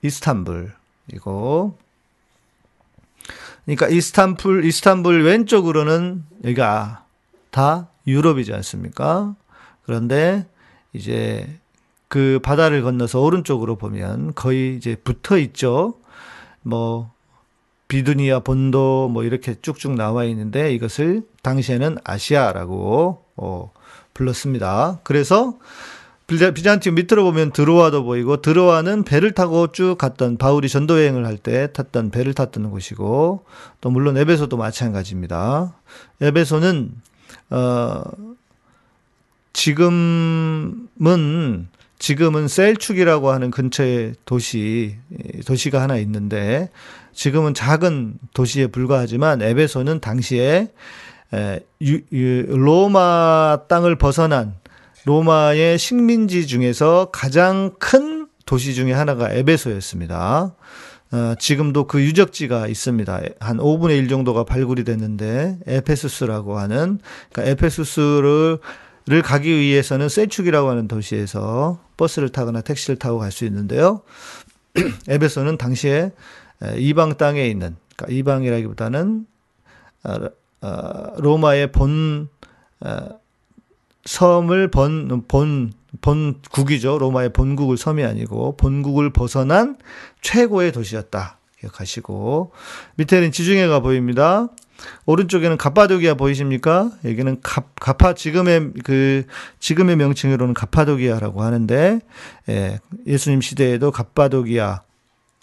이스탄불. 0.00 0.72
이거. 1.12 1.76
그러니까 3.66 3.88
이스탄불, 3.88 4.64
이스탄불 4.64 5.22
왼쪽으로는 5.24 6.24
여기가 6.44 7.04
다 7.50 7.88
유럽이지 8.06 8.54
않습니까? 8.54 9.36
그런데 9.84 10.46
이제 10.94 11.58
그 12.08 12.38
바다를 12.42 12.82
건너서 12.82 13.20
오른쪽으로 13.20 13.76
보면 13.76 14.34
거의 14.34 14.76
이제 14.76 14.96
붙어 14.96 15.36
있죠. 15.38 16.00
뭐 16.62 17.12
비두니아 17.88 18.40
본도 18.40 19.08
뭐 19.08 19.24
이렇게 19.24 19.54
쭉쭉 19.60 19.94
나와 19.94 20.24
있는데 20.24 20.72
이것을 20.74 21.22
당시에는 21.42 21.98
아시아라고 22.04 23.22
어 23.36 23.72
불렀습니다. 24.14 25.00
그래서 25.04 25.54
비잔티움 26.26 26.96
밑으로 26.96 27.22
보면 27.22 27.52
드로아도 27.52 28.02
보이고 28.02 28.42
드로아는 28.42 29.04
배를 29.04 29.32
타고 29.32 29.70
쭉 29.70 29.96
갔던 29.96 30.38
바울이 30.38 30.68
전도 30.68 30.98
여행을 30.98 31.24
할 31.24 31.38
때 31.38 31.72
탔던 31.72 32.10
배를 32.10 32.34
탔던 32.34 32.70
곳이고 32.70 33.44
또 33.80 33.90
물론 33.90 34.16
에베소도 34.16 34.56
마찬가지입니다. 34.56 35.76
에베소는 36.20 36.92
어 37.50 38.02
지금은 39.52 40.88
지금은 41.98 42.48
셀축이라고 42.48 43.30
하는 43.30 43.50
근처에 43.50 44.14
도시 44.24 44.96
도시가 45.46 45.80
하나 45.80 45.96
있는데 45.98 46.70
지금은 47.16 47.54
작은 47.54 48.18
도시에 48.34 48.66
불과하지만 48.66 49.40
에베소는 49.40 50.00
당시에 50.00 50.68
에, 51.34 51.60
유, 51.80 52.00
유, 52.12 52.46
로마 52.46 53.60
땅을 53.68 53.96
벗어난 53.96 54.54
로마의 55.06 55.78
식민지 55.78 56.46
중에서 56.46 57.08
가장 57.12 57.72
큰 57.78 58.28
도시 58.44 58.74
중에 58.74 58.92
하나가 58.92 59.32
에베소였습니다. 59.32 60.54
어, 61.12 61.34
지금도 61.38 61.86
그 61.86 62.02
유적지가 62.02 62.68
있습니다. 62.68 63.20
한 63.40 63.56
5분의 63.56 63.96
1 63.98 64.08
정도가 64.08 64.44
발굴이 64.44 64.84
됐는데 64.84 65.58
에페수스라고 65.66 66.58
하는 66.58 66.98
그러니까 67.32 67.50
에페수스를 67.52 68.58
를 69.08 69.22
가기 69.22 69.56
위해서는 69.56 70.08
셀축이라고 70.08 70.68
하는 70.68 70.88
도시에서 70.88 71.78
버스를 71.96 72.28
타거나 72.28 72.60
택시를 72.60 72.96
타고 72.96 73.20
갈 73.20 73.30
수 73.30 73.44
있는데요. 73.44 74.02
에베소는 75.08 75.58
당시에 75.58 76.10
이방 76.78 77.16
땅에 77.16 77.46
있는 77.46 77.76
그러니까 77.96 78.16
이방이라기보다는 78.16 79.26
어, 80.04 80.14
어, 80.62 81.12
로마의 81.18 81.72
본 81.72 82.28
어, 82.80 83.20
섬을 84.04 84.70
본, 84.70 85.24
본, 85.26 85.72
본국이죠. 86.00 86.98
로마의 86.98 87.32
본국을 87.32 87.76
섬이 87.76 88.04
아니고 88.04 88.56
본국을 88.56 89.10
벗어난 89.10 89.78
최고의 90.20 90.72
도시였다. 90.72 91.38
기억하시고 91.60 92.52
밑에는 92.96 93.32
지중해가 93.32 93.80
보입니다. 93.80 94.48
오른쪽에는 95.06 95.56
가파도기아 95.56 96.14
보이십니까? 96.14 96.90
여기는 97.04 97.40
가, 97.40 97.62
가파 97.80 98.14
지금의 98.14 98.72
그 98.84 99.24
지금의 99.58 99.96
명칭으로는 99.96 100.54
가파도기아라고 100.54 101.42
하는데 101.42 102.00
예, 102.50 102.78
예수님 103.06 103.40
시대에도 103.40 103.90
가파도기아 103.90 104.82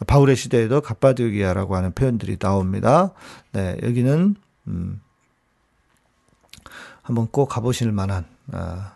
바울의 0.08 0.36
시대에도 0.36 0.82
가파도기아라고 0.82 1.75
하는 1.75 1.93
표현들이 1.93 2.38
나옵니다. 2.38 3.12
네, 3.51 3.77
여기는 3.84 4.36
음 4.67 5.01
한번 7.01 7.27
꼭 7.27 7.47
가보실 7.47 7.91
만한 7.91 8.25
아, 8.51 8.93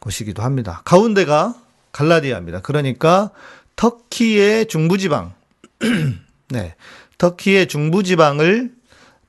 곳이기도 0.00 0.42
합니다. 0.42 0.82
가운데가 0.84 1.54
갈라디아입니다. 1.92 2.60
그러니까 2.60 3.30
터키의 3.76 4.66
중부지방, 4.66 5.32
네, 6.50 6.74
터키의 7.18 7.68
중부지방을 7.68 8.74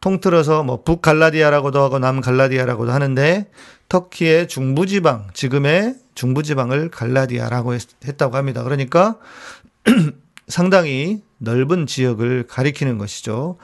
통틀어서 0.01 0.63
뭐 0.63 0.83
북갈라디아라고도 0.83 1.81
하고 1.81 1.99
남갈라디아라고도 1.99 2.91
하는데 2.91 3.49
터키의 3.89 4.47
중부지방, 4.47 5.29
지금의 5.33 5.95
중부지방을 6.15 6.89
갈라디아라고 6.89 7.73
했, 7.73 8.17
다고 8.17 8.35
합니다. 8.35 8.63
그러니까 8.63 9.17
상당히 10.47 11.23
넓은 11.37 11.85
지역을 11.85 12.47
가리키는 12.47 12.97
것이죠. 12.97 13.57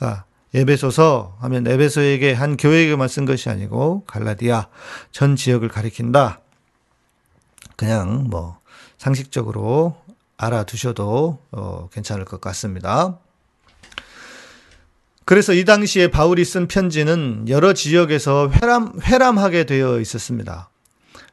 아, 0.00 0.24
에베소서 0.54 1.36
하면 1.40 1.66
에베소에게 1.66 2.32
한 2.32 2.56
교회에게만 2.56 3.08
쓴 3.08 3.26
것이 3.26 3.50
아니고 3.50 4.04
갈라디아 4.06 4.68
전 5.12 5.36
지역을 5.36 5.68
가리킨다. 5.68 6.40
그냥 7.76 8.28
뭐 8.28 8.58
상식적으로 8.96 9.96
알아두셔도 10.36 11.38
어, 11.50 11.88
괜찮을 11.92 12.24
것 12.24 12.40
같습니다. 12.40 13.18
그래서 15.24 15.52
이 15.52 15.64
당시에 15.66 16.08
바울이 16.08 16.44
쓴 16.44 16.68
편지는 16.68 17.44
여러 17.48 17.74
지역에서 17.74 18.50
회람, 18.50 18.98
회람하게 19.02 19.64
되어 19.64 20.00
있었습니다. 20.00 20.70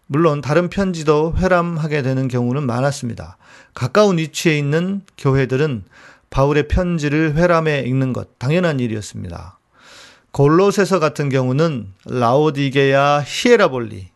물론 0.07 0.41
다른 0.41 0.69
편지도 0.69 1.35
회람하게 1.37 2.01
되는 2.01 2.27
경우는 2.27 2.65
많았습니다. 2.65 3.37
가까운 3.73 4.17
위치에 4.17 4.57
있는 4.57 5.01
교회들은 5.17 5.83
바울의 6.29 6.67
편지를 6.67 7.35
회람해 7.35 7.81
읽는 7.81 8.13
것 8.13 8.37
당연한 8.37 8.79
일이었습니다. 8.79 9.57
골로새서 10.31 10.99
같은 10.99 11.29
경우는 11.29 11.93
라오디게야 12.05 13.23
히에라볼리 13.25 14.09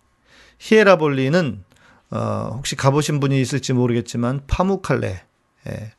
히에라볼리는 0.59 1.63
어, 2.11 2.51
혹시 2.55 2.75
가보신 2.75 3.19
분이 3.19 3.39
있을지 3.39 3.71
모르겠지만 3.73 4.41
파무칼레 4.47 5.21
예, 5.67 5.93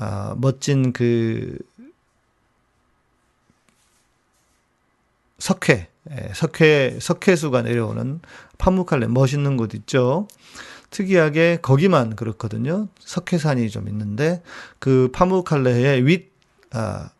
어, 0.00 0.34
멋진 0.36 0.92
그 0.92 1.58
석회 5.38 5.88
예, 6.12 6.30
석회 6.34 6.98
석회수가 7.00 7.62
내려오는 7.62 8.20
파무칼레 8.58 9.06
멋있는 9.08 9.56
곳 9.56 9.74
있죠. 9.74 10.28
특이하게 10.90 11.58
거기만 11.62 12.16
그렇거든요. 12.16 12.88
석회산이 13.00 13.70
좀 13.70 13.88
있는데 13.88 14.42
그 14.78 15.10
파무칼레의 15.12 16.06
윗 16.06 16.32
아, 16.72 17.10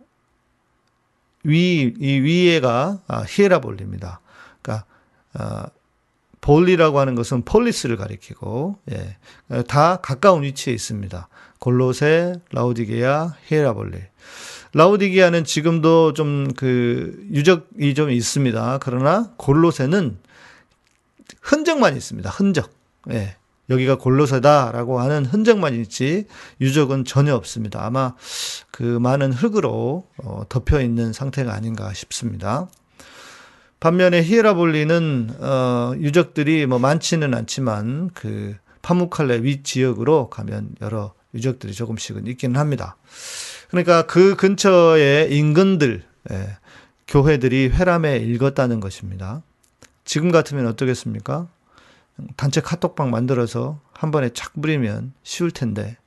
위, 1.45 1.95
이 1.99 2.21
위에가 2.21 3.01
아, 3.07 3.25
히에라볼리입니다. 3.29 4.21
그러니까 4.63 4.87
아, 5.35 5.67
볼리라고 6.41 7.01
하는 7.01 7.15
것은 7.15 7.43
폴리스를 7.43 7.97
가리키고 7.97 8.79
예, 8.93 9.17
다 9.67 9.97
가까운 9.97 10.43
위치에 10.43 10.73
있습니다. 10.73 11.29
골로세, 11.59 12.35
라우디게아, 12.53 13.35
히에라볼리. 13.47 13.99
라우디게아는 14.75 15.45
지금도 15.45 16.13
좀 16.13 16.49
그 16.57 17.27
유적이 17.33 17.95
좀 17.95 18.11
있습니다. 18.11 18.79
그러나 18.83 19.33
골로세는 19.37 20.19
흔적만 21.47 21.97
있습니다. 21.97 22.29
흔적. 22.31 22.71
예. 23.11 23.37
여기가 23.69 23.99
골로새다라고 23.99 25.01
하는 25.01 25.25
흔적만 25.25 25.75
있지 25.75 26.27
유적은 26.61 27.05
전혀 27.05 27.35
없습니다. 27.35 27.85
아마 27.85 28.15
그 28.71 28.83
많은 28.83 29.33
흙으로 29.33 30.07
어, 30.19 30.43
덮여 30.49 30.81
있는 30.81 31.13
상태가 31.13 31.53
아닌가 31.53 31.93
싶습니다. 31.93 32.69
반면에 33.81 34.23
히에라볼리는 34.23 35.31
어, 35.41 35.95
유적들이 35.99 36.67
뭐 36.67 36.79
많지는 36.79 37.35
않지만 37.35 38.11
그 38.15 38.57
파무칼레 38.83 39.43
윗 39.43 39.65
지역으로 39.65 40.31
가면 40.31 40.77
여러 40.81 41.13
유적들이 41.35 41.73
조금씩은 41.73 42.27
있기는 42.29 42.59
합니다. 42.59 42.97
그러니까 43.69 44.07
그 44.07 44.37
근처에 44.37 45.29
인근들 45.31 46.05
예, 46.31 46.57
교회들이 47.09 47.69
회람에 47.69 48.19
읽었다는 48.19 48.79
것입니다. 48.79 49.43
지금 50.07 50.31
같으면 50.31 50.67
어떻겠습니까? 50.69 51.49
단체 52.37 52.63
카톡방 52.63 53.11
만들어서 53.11 53.81
한 53.93 54.11
번에 54.11 54.31
착 54.31 54.55
뿌리면 54.55 55.13
쉬울 55.23 55.51
텐데 55.51 55.99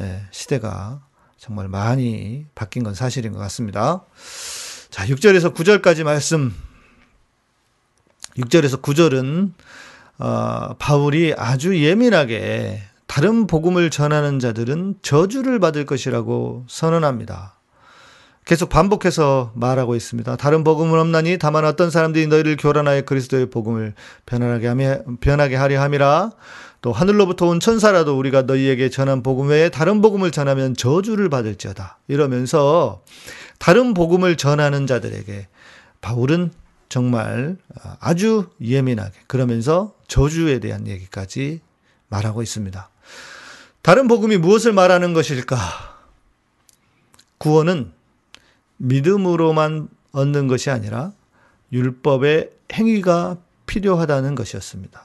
예, 0.00 0.22
시대가 0.30 1.02
정말 1.36 1.66
많이 1.68 2.46
바뀐 2.54 2.84
건 2.84 2.94
사실인 2.94 3.32
것 3.32 3.38
같습니다. 3.40 4.04
자, 4.90 5.06
6절에서 5.06 5.54
9절까지 5.54 6.04
말씀. 6.04 6.54
6절에서 8.36 8.82
9절은 8.82 9.52
어, 10.18 10.74
바울이 10.78 11.34
아주 11.36 11.82
예민하게 11.82 12.82
다른 13.06 13.46
복음을 13.46 13.90
전하는 13.90 14.38
자들은 14.38 14.98
저주를 15.02 15.58
받을 15.58 15.86
것이라고 15.86 16.66
선언합니다. 16.68 17.59
계속 18.44 18.68
반복해서 18.68 19.52
말하고 19.54 19.94
있습니다. 19.94 20.36
다른 20.36 20.64
복음은 20.64 20.98
없나니 20.98 21.38
다만 21.38 21.64
어떤 21.64 21.90
사람들이 21.90 22.26
너희를 22.26 22.56
교란하여 22.56 23.02
그리스도의 23.02 23.50
복음을 23.50 23.94
변하게 24.26 24.66
하며 24.66 24.98
변하게 25.20 25.56
하려 25.56 25.80
함이라. 25.80 26.32
또 26.82 26.92
하늘로부터 26.92 27.46
온 27.46 27.60
천사라도 27.60 28.18
우리가 28.18 28.42
너희에게 28.42 28.88
전한 28.88 29.22
복음 29.22 29.48
외에 29.48 29.68
다른 29.68 30.00
복음을 30.00 30.30
전하면 30.30 30.74
저주를 30.74 31.28
받을지어다. 31.28 31.98
이러면서 32.08 33.02
다른 33.58 33.92
복음을 33.92 34.36
전하는 34.36 34.86
자들에게 34.86 35.46
바울은 36.00 36.50
정말 36.88 37.56
아주 38.00 38.46
예민하게 38.60 39.12
그러면서 39.26 39.94
저주에 40.08 40.58
대한 40.58 40.88
얘기까지 40.88 41.60
말하고 42.08 42.42
있습니다. 42.42 42.90
다른 43.82 44.08
복음이 44.08 44.38
무엇을 44.38 44.72
말하는 44.72 45.12
것일까? 45.12 45.56
구원은 47.38 47.92
믿음으로만 48.80 49.88
얻는 50.12 50.48
것이 50.48 50.70
아니라 50.70 51.12
율법의 51.72 52.50
행위가 52.72 53.36
필요하다는 53.66 54.34
것이었습니다. 54.34 55.04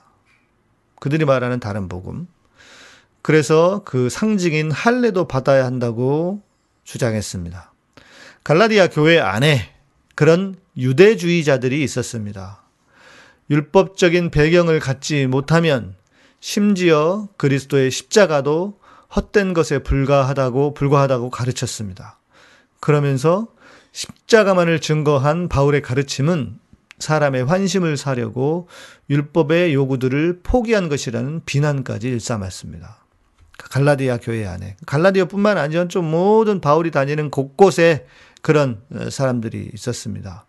그들이 1.00 1.26
말하는 1.26 1.60
다른 1.60 1.88
복음. 1.88 2.28
그래서 3.22 3.82
그 3.86 4.10
상징인 4.10 4.72
할례도 4.72 5.28
받아야 5.28 5.66
한다고 5.66 6.42
주장했습니다. 6.84 7.74
갈라디아 8.44 8.88
교회 8.88 9.20
안에 9.20 9.74
그런 10.16 10.56
유대주의자들이 10.78 11.84
있었습니다. 11.84 12.64
율법적인 13.50 14.32
배경을 14.32 14.80
갖지 14.80 15.28
못하면 15.28 15.96
심지어 16.40 17.28
그리스도의 17.38 17.92
십자가도 17.92 18.80
헛된 19.16 19.54
것에 19.54 19.80
불과하다고 19.80 20.74
불과하다고 20.74 21.30
가르쳤습니다. 21.30 22.20
그러면서 22.80 23.48
십자가만을 23.96 24.82
증거한 24.82 25.48
바울의 25.48 25.82
가르침은 25.82 26.60
사람의 27.00 27.46
환심을 27.46 27.96
사려고 27.96 28.68
율법의 29.10 29.74
요구들을 29.74 30.42
포기한 30.44 30.90
것이라는 30.90 31.42
비난까지 31.46 32.10
일삼았습니다. 32.10 33.06
갈라디아 33.58 34.18
교회 34.18 34.46
안에 34.46 34.76
갈라디아뿐만 34.86 35.58
아니라 35.58 35.88
좀 35.88 36.12
모든 36.12 36.60
바울이 36.60 36.92
다니는 36.92 37.32
곳곳에 37.32 38.06
그런 38.42 38.82
어, 38.94 39.10
사람들이 39.10 39.72
있었습니다. 39.74 40.46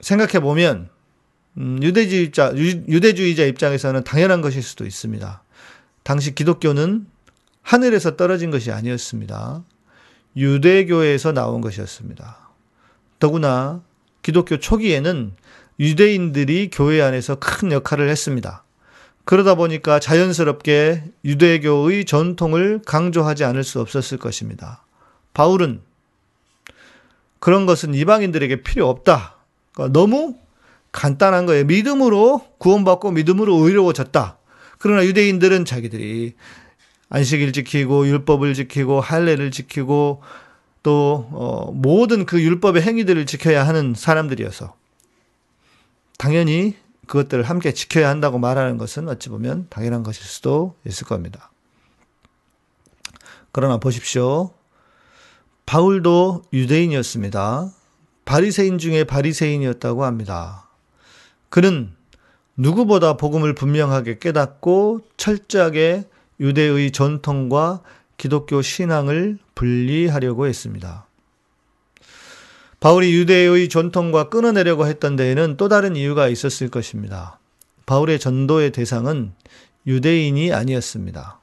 생각해 0.00 0.40
보면 0.40 0.88
음, 1.56 1.78
유대주의자 1.82 2.52
유- 2.56 2.84
유대주의자 2.88 3.44
입장에서는 3.44 4.02
당연한 4.04 4.40
것일 4.40 4.62
수도 4.62 4.84
있습니다. 4.86 5.42
당시 6.02 6.34
기독교는 6.34 7.06
하늘에서 7.62 8.16
떨어진 8.16 8.50
것이 8.50 8.70
아니었습니다. 8.70 9.64
유대교에서 10.36 11.32
나온 11.32 11.60
것이었습니다. 11.60 12.38
더구나 13.18 13.82
기독교 14.22 14.58
초기에는 14.58 15.32
유대인들이 15.78 16.70
교회 16.72 17.00
안에서 17.00 17.36
큰 17.36 17.72
역할을 17.72 18.08
했습니다. 18.08 18.64
그러다 19.24 19.54
보니까 19.56 19.98
자연스럽게 19.98 21.02
유대교의 21.24 22.04
전통을 22.04 22.82
강조하지 22.86 23.44
않을 23.44 23.64
수 23.64 23.80
없었을 23.80 24.18
것입니다. 24.18 24.84
바울은 25.34 25.80
그런 27.38 27.66
것은 27.66 27.94
이방인들에게 27.94 28.62
필요 28.62 28.88
없다. 28.88 29.36
그러니까 29.72 29.98
너무 29.98 30.36
간단한 30.92 31.46
거예요. 31.46 31.64
믿음으로 31.64 32.46
구원받고 32.58 33.10
믿음으로 33.10 33.56
의로워졌다. 33.56 34.38
그러나 34.78 35.04
유대인들은 35.04 35.64
자기들이 35.64 36.34
안식일 37.08 37.52
지키고 37.52 38.08
율법을 38.08 38.54
지키고 38.54 39.00
할례를 39.00 39.50
지키고 39.50 40.22
또 40.82 41.28
어, 41.32 41.72
모든 41.72 42.26
그 42.26 42.40
율법의 42.40 42.82
행위들을 42.82 43.26
지켜야 43.26 43.66
하는 43.66 43.94
사람들이어서 43.94 44.74
당연히 46.18 46.76
그것들을 47.06 47.44
함께 47.44 47.72
지켜야 47.72 48.08
한다고 48.08 48.38
말하는 48.38 48.78
것은 48.78 49.08
어찌 49.08 49.28
보면 49.28 49.66
당연한 49.70 50.02
것일 50.02 50.24
수도 50.24 50.76
있을 50.86 51.06
겁니다. 51.06 51.50
그러나 53.52 53.78
보십시오. 53.78 54.50
바울도 55.66 56.44
유대인이었습니다. 56.52 57.70
바리새인 58.24 58.78
중에 58.78 59.04
바리새인이었다고 59.04 60.04
합니다. 60.04 60.68
그는 61.48 61.94
누구보다 62.56 63.16
복음을 63.16 63.54
분명하게 63.54 64.18
깨닫고 64.18 65.02
철저하게 65.16 66.04
유대의 66.40 66.90
전통과 66.92 67.80
기독교 68.16 68.62
신앙을 68.62 69.38
분리하려고 69.54 70.46
했습니다. 70.46 71.06
바울이 72.80 73.12
유대의 73.14 73.68
전통과 73.68 74.28
끊어내려고 74.28 74.86
했던 74.86 75.16
데에는 75.16 75.56
또 75.56 75.68
다른 75.68 75.96
이유가 75.96 76.28
있었을 76.28 76.68
것입니다. 76.68 77.38
바울의 77.86 78.18
전도의 78.18 78.72
대상은 78.72 79.32
유대인이 79.86 80.52
아니었습니다. 80.52 81.40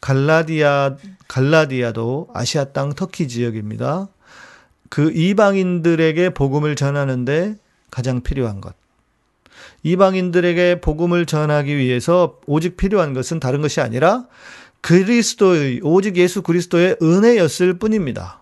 갈라디아, 0.00 0.96
갈라디아도 1.28 2.28
아시아 2.32 2.64
땅 2.66 2.94
터키 2.94 3.28
지역입니다. 3.28 4.08
그 4.88 5.10
이방인들에게 5.12 6.30
복음을 6.30 6.76
전하는데 6.76 7.56
가장 7.90 8.22
필요한 8.22 8.60
것. 8.60 8.74
이방인들에게 9.86 10.80
복음을 10.80 11.26
전하기 11.26 11.76
위해서 11.76 12.40
오직 12.46 12.76
필요한 12.76 13.14
것은 13.14 13.38
다른 13.38 13.62
것이 13.62 13.80
아니라 13.80 14.26
그리스도의, 14.80 15.78
오직 15.84 16.16
예수 16.16 16.42
그리스도의 16.42 16.96
은혜였을 17.00 17.78
뿐입니다. 17.78 18.40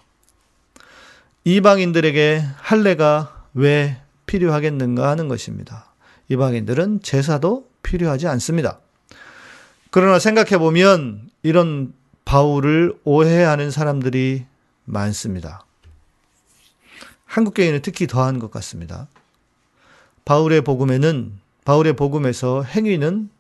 이방인들에게 1.44 2.42
할례가 2.56 3.44
왜 3.52 3.98
필요하겠는가 4.24 5.10
하는 5.10 5.28
것입니다. 5.28 5.92
이방인들은 6.30 7.02
제사도 7.02 7.68
필요하지 7.82 8.26
않습니다. 8.26 8.78
그러나 9.90 10.18
생각해 10.18 10.56
보면 10.56 11.28
이런 11.42 11.92
바울을 12.24 12.94
오해하는 13.04 13.70
사람들이 13.70 14.46
많습니다. 14.86 15.66
한국 17.26 17.52
교회는 17.52 17.82
특히 17.82 18.06
더한 18.06 18.38
것 18.38 18.50
같습니다. 18.50 19.08
바울의 20.24 20.62
복음에는 20.62 21.38
바울의 21.64 21.94
복음에서 21.94 22.62
행위는 22.62 23.30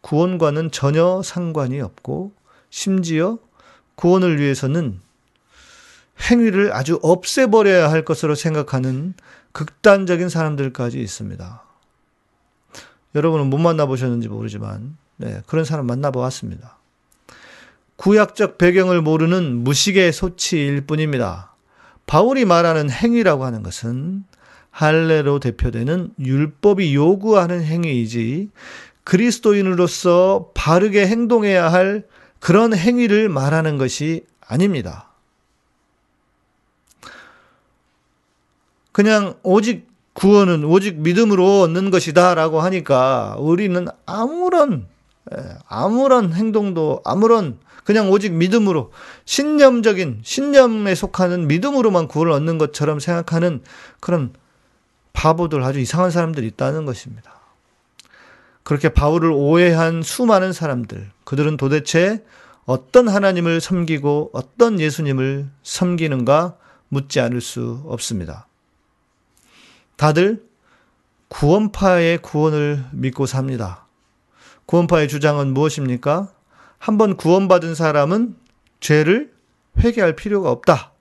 구원과는 0.00 0.70
전혀 0.70 1.22
상관이 1.22 1.80
없고 1.80 2.32
심지어 2.70 3.38
구원을 3.96 4.40
위해서는 4.40 5.00
행위를 6.30 6.72
아주 6.72 6.98
없애버려야 7.02 7.90
할 7.90 8.04
것으로 8.04 8.34
생각하는 8.34 9.14
극단적인 9.52 10.28
사람들까지 10.28 11.00
있습니다. 11.00 11.62
여러분은 13.14 13.48
못 13.48 13.58
만나보셨는지 13.58 14.28
모르지만 14.28 14.96
네, 15.16 15.42
그런 15.46 15.64
사람 15.64 15.86
만나보았습니다. 15.86 16.76
구약적 17.96 18.58
배경을 18.58 19.00
모르는 19.00 19.64
무식의 19.64 20.12
소치일 20.12 20.82
뿐입니다. 20.82 21.54
바울이 22.06 22.44
말하는 22.44 22.90
행위라고 22.90 23.44
하는 23.44 23.62
것은 23.62 24.24
할례로 24.76 25.40
대표되는 25.40 26.10
율법이 26.20 26.94
요구하는 26.94 27.64
행위이지 27.64 28.50
그리스도인으로서 29.04 30.50
바르게 30.52 31.06
행동해야 31.06 31.72
할 31.72 32.04
그런 32.40 32.74
행위를 32.74 33.30
말하는 33.30 33.78
것이 33.78 34.26
아닙니다. 34.46 35.08
그냥 38.92 39.36
오직 39.42 39.88
구원은 40.12 40.64
오직 40.64 40.98
믿음으로 40.98 41.62
얻는 41.62 41.90
것이다 41.90 42.34
라고 42.34 42.60
하니까 42.60 43.36
우리는 43.38 43.86
아무런 44.04 44.86
예, 45.34 45.42
아무런 45.68 46.34
행동도 46.34 47.00
아무런 47.02 47.58
그냥 47.84 48.10
오직 48.10 48.34
믿음으로 48.34 48.92
신념적인 49.24 50.20
신념에 50.22 50.94
속하는 50.94 51.46
믿음으로만 51.46 52.08
구원을 52.08 52.32
얻는 52.32 52.58
것처럼 52.58 53.00
생각하는 53.00 53.62
그런 54.00 54.34
바보들 55.16 55.62
아주 55.62 55.80
이상한 55.80 56.10
사람들이 56.10 56.46
있다는 56.46 56.84
것입니다. 56.84 57.40
그렇게 58.62 58.90
바울을 58.90 59.30
오해한 59.32 60.02
수많은 60.02 60.52
사람들 60.52 61.10
그들은 61.24 61.56
도대체 61.56 62.22
어떤 62.66 63.08
하나님을 63.08 63.60
섬기고 63.60 64.30
어떤 64.34 64.78
예수님을 64.78 65.48
섬기는가 65.62 66.58
묻지 66.88 67.20
않을 67.20 67.40
수 67.40 67.82
없습니다. 67.86 68.46
다들 69.96 70.44
구원파의 71.28 72.18
구원을 72.18 72.84
믿고 72.92 73.24
삽니다. 73.26 73.86
구원파의 74.66 75.08
주장은 75.08 75.54
무엇입니까? 75.54 76.30
한번 76.78 77.16
구원받은 77.16 77.74
사람은 77.74 78.36
죄를 78.80 79.32
회개할 79.78 80.14
필요가 80.14 80.50
없다. 80.50 80.92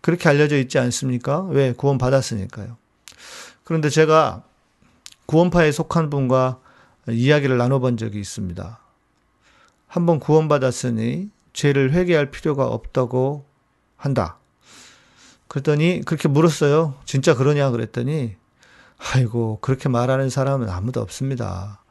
그렇게 0.00 0.28
알려져 0.28 0.58
있지 0.58 0.78
않습니까? 0.78 1.42
왜? 1.44 1.72
구원받았으니까요. 1.72 2.77
그런데 3.68 3.90
제가 3.90 4.44
구원파에 5.26 5.72
속한 5.72 6.08
분과 6.08 6.58
이야기를 7.06 7.58
나눠본 7.58 7.98
적이 7.98 8.18
있습니다. 8.18 8.78
한번 9.86 10.20
구원받았으니 10.20 11.28
죄를 11.52 11.92
회개할 11.92 12.30
필요가 12.30 12.66
없다고 12.66 13.44
한다. 13.94 14.38
그랬더니 15.48 16.00
그렇게 16.06 16.28
물었어요. 16.28 16.94
진짜 17.04 17.34
그러냐 17.34 17.70
그랬더니 17.70 18.36
아이고 19.12 19.58
그렇게 19.60 19.90
말하는 19.90 20.30
사람은 20.30 20.70
아무도 20.70 21.02
없습니다. 21.02 21.82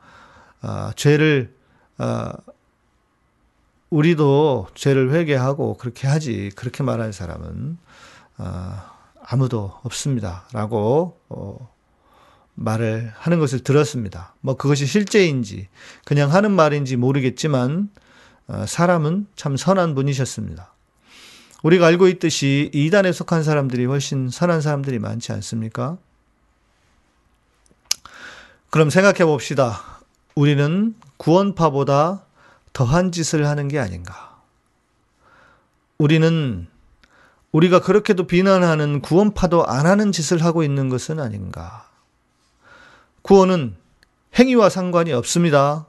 아, 0.64 0.94
죄를 0.96 1.54
아, 2.00 2.34
우리도 3.92 4.70
죄를 4.74 5.12
회개하고 5.14 5.78
그렇게 5.78 6.08
하지 6.08 6.50
그렇게 6.56 6.82
말하는 6.82 7.12
사람은 7.12 7.78
아, 8.38 8.97
아무도 9.30 9.74
없습니다 9.84 10.48
라고 10.54 11.20
어, 11.28 11.70
말을 12.56 13.12
하는 13.16 13.40
것을 13.40 13.60
들었습니다. 13.60 14.34
뭐 14.40 14.56
그것이 14.56 14.86
실제인지 14.86 15.68
그냥 16.06 16.34
하는 16.34 16.52
말인지 16.52 16.96
모르겠지만 16.96 17.90
어, 18.48 18.66
사람은 18.66 19.28
참 19.36 19.58
선한 19.58 19.96
분이셨습니다. 19.96 20.74
우리가 21.64 21.88
알고 21.88 22.08
있듯이 22.08 22.72
이단에 22.74 23.12
속한 23.12 23.44
사람들이 23.44 23.86
훨씬 23.86 24.30
선한 24.30 24.62
사람들이 24.62 25.00
많지 25.00 25.34
않습니까? 25.34 25.98
그럼 28.70 28.90
생각해 28.90 29.26
봅시다. 29.26 30.02
우리는 30.36 30.96
구원파보다 31.18 32.24
더한 32.72 33.12
짓을 33.12 33.48
하는 33.48 33.68
게 33.68 33.80
아닌가? 33.80 34.40
우리는 35.98 36.68
우리가 37.58 37.82
그렇게도 37.82 38.28
비난하는 38.28 39.02
구원파도 39.02 39.66
안 39.66 39.88
하는 39.88 40.12
짓을 40.12 40.44
하고 40.44 40.62
있는 40.62 40.90
것은 40.90 41.20
아닌가? 41.20 41.90
구원은 43.24 43.76
행위와 44.36 44.70
상관이 44.70 45.12
없습니다. 45.12 45.88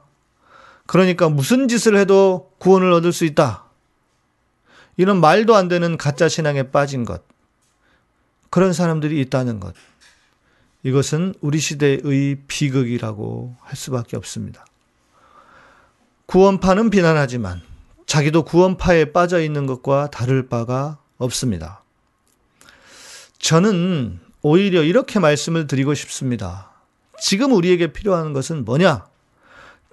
그러니까 0.87 1.29
무슨 1.29 1.67
짓을 1.67 1.95
해도 1.95 2.51
구원을 2.57 2.91
얻을 2.91 3.13
수 3.13 3.23
있다. 3.23 3.65
이런 4.97 5.21
말도 5.21 5.55
안 5.55 5.67
되는 5.67 5.95
가짜 5.95 6.27
신앙에 6.27 6.71
빠진 6.71 7.05
것. 7.05 7.21
그런 8.49 8.73
사람들이 8.73 9.21
있다는 9.21 9.59
것. 9.59 9.75
이것은 10.81 11.35
우리 11.39 11.59
시대의 11.59 12.37
비극이라고 12.47 13.55
할 13.59 13.75
수밖에 13.75 14.17
없습니다. 14.17 14.65
구원파는 16.25 16.89
비난하지만 16.89 17.61
자기도 18.07 18.43
구원파에 18.43 19.11
빠져 19.11 19.39
있는 19.39 19.67
것과 19.67 20.09
다를 20.09 20.49
바가 20.49 20.97
없습니다. 21.19 21.83
저는 23.37 24.19
오히려 24.41 24.83
이렇게 24.83 25.19
말씀을 25.19 25.67
드리고 25.67 25.93
싶습니다. 25.93 26.71
지금 27.21 27.51
우리에게 27.51 27.93
필요한 27.93 28.33
것은 28.33 28.65
뭐냐? 28.65 29.07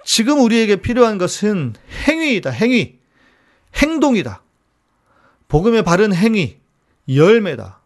지금 0.04 0.40
우리에게 0.40 0.76
필요한 0.76 1.18
것은 1.18 1.74
행위이다, 2.06 2.50
행위. 2.50 2.98
행동이다. 3.74 4.42
복음의 5.48 5.82
바른 5.82 6.14
행위, 6.14 6.58
열매다. 7.08 7.80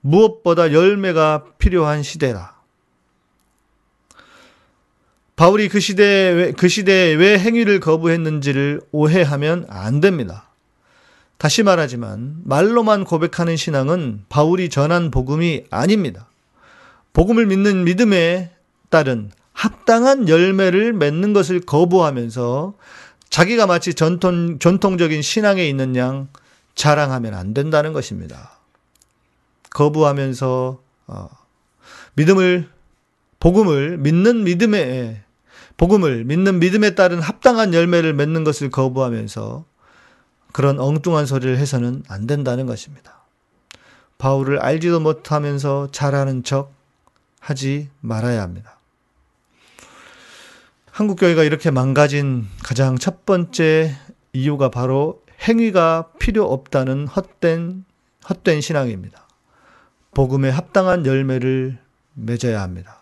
무엇보다 0.00 0.72
열매가 0.72 1.44
필요한 1.58 2.02
시대다. 2.02 2.56
바울이 5.36 5.68
그 5.68 5.80
시대에, 5.80 6.52
그 6.52 6.68
시대에 6.68 7.14
왜 7.14 7.38
행위를 7.38 7.80
거부했는지를 7.80 8.82
오해하면 8.92 9.66
안 9.68 10.00
됩니다. 10.00 10.49
다시 11.40 11.62
말하지만, 11.62 12.36
말로만 12.44 13.04
고백하는 13.04 13.56
신앙은 13.56 14.26
바울이 14.28 14.68
전한 14.68 15.10
복음이 15.10 15.64
아닙니다. 15.70 16.28
복음을 17.14 17.46
믿는 17.46 17.84
믿음에 17.84 18.50
따른 18.90 19.30
합당한 19.54 20.28
열매를 20.28 20.92
맺는 20.92 21.32
것을 21.32 21.60
거부하면서 21.60 22.74
자기가 23.30 23.66
마치 23.66 23.94
전통, 23.94 24.58
전통적인 24.58 25.22
신앙에 25.22 25.66
있는 25.66 25.96
양 25.96 26.28
자랑하면 26.74 27.32
안 27.32 27.54
된다는 27.54 27.94
것입니다. 27.94 28.58
거부하면서 29.70 30.82
어, 31.06 31.28
믿음을 32.16 32.68
복음을 33.38 33.96
믿는 33.96 34.44
믿음에 34.44 35.22
복음을 35.78 36.22
믿는 36.26 36.58
믿음에 36.58 36.94
따른 36.94 37.18
합당한 37.18 37.72
열매를 37.72 38.12
맺는 38.12 38.44
것을 38.44 38.70
거부하면서 38.70 39.69
그런 40.52 40.78
엉뚱한 40.78 41.26
소리를 41.26 41.58
해서는 41.58 42.02
안 42.08 42.26
된다는 42.26 42.66
것입니다. 42.66 43.20
바울을 44.18 44.60
알지도 44.60 45.00
못하면서 45.00 45.88
잘하는 45.90 46.42
척 46.42 46.72
하지 47.40 47.88
말아야 48.00 48.42
합니다. 48.42 48.78
한국교회가 50.90 51.44
이렇게 51.44 51.70
망가진 51.70 52.46
가장 52.62 52.98
첫 52.98 53.24
번째 53.24 53.96
이유가 54.32 54.70
바로 54.70 55.22
행위가 55.48 56.10
필요 56.18 56.44
없다는 56.52 57.06
헛된, 57.06 57.84
헛된 58.28 58.60
신앙입니다. 58.60 59.26
복음에 60.12 60.50
합당한 60.50 61.06
열매를 61.06 61.78
맺어야 62.14 62.60
합니다. 62.60 62.98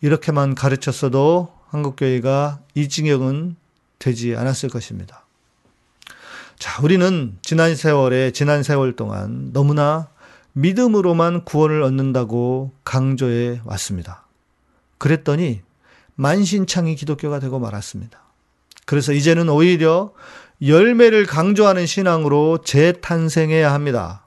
이렇게만 0.00 0.54
가르쳤어도 0.54 1.54
한국교회가 1.68 2.60
이 2.74 2.88
징역은 2.88 3.56
되지 3.98 4.34
않았을 4.34 4.68
것입니다. 4.68 5.25
자, 6.58 6.80
우리는 6.82 7.36
지난 7.42 7.76
세월에, 7.76 8.30
지난 8.30 8.62
세월 8.62 8.96
동안 8.96 9.52
너무나 9.52 10.08
믿음으로만 10.54 11.44
구원을 11.44 11.82
얻는다고 11.82 12.72
강조해 12.82 13.60
왔습니다. 13.64 14.24
그랬더니 14.96 15.60
만신창이 16.14 16.96
기독교가 16.96 17.40
되고 17.40 17.58
말았습니다. 17.58 18.18
그래서 18.86 19.12
이제는 19.12 19.50
오히려 19.50 20.12
열매를 20.66 21.26
강조하는 21.26 21.84
신앙으로 21.84 22.62
재탄생해야 22.64 23.70
합니다. 23.74 24.24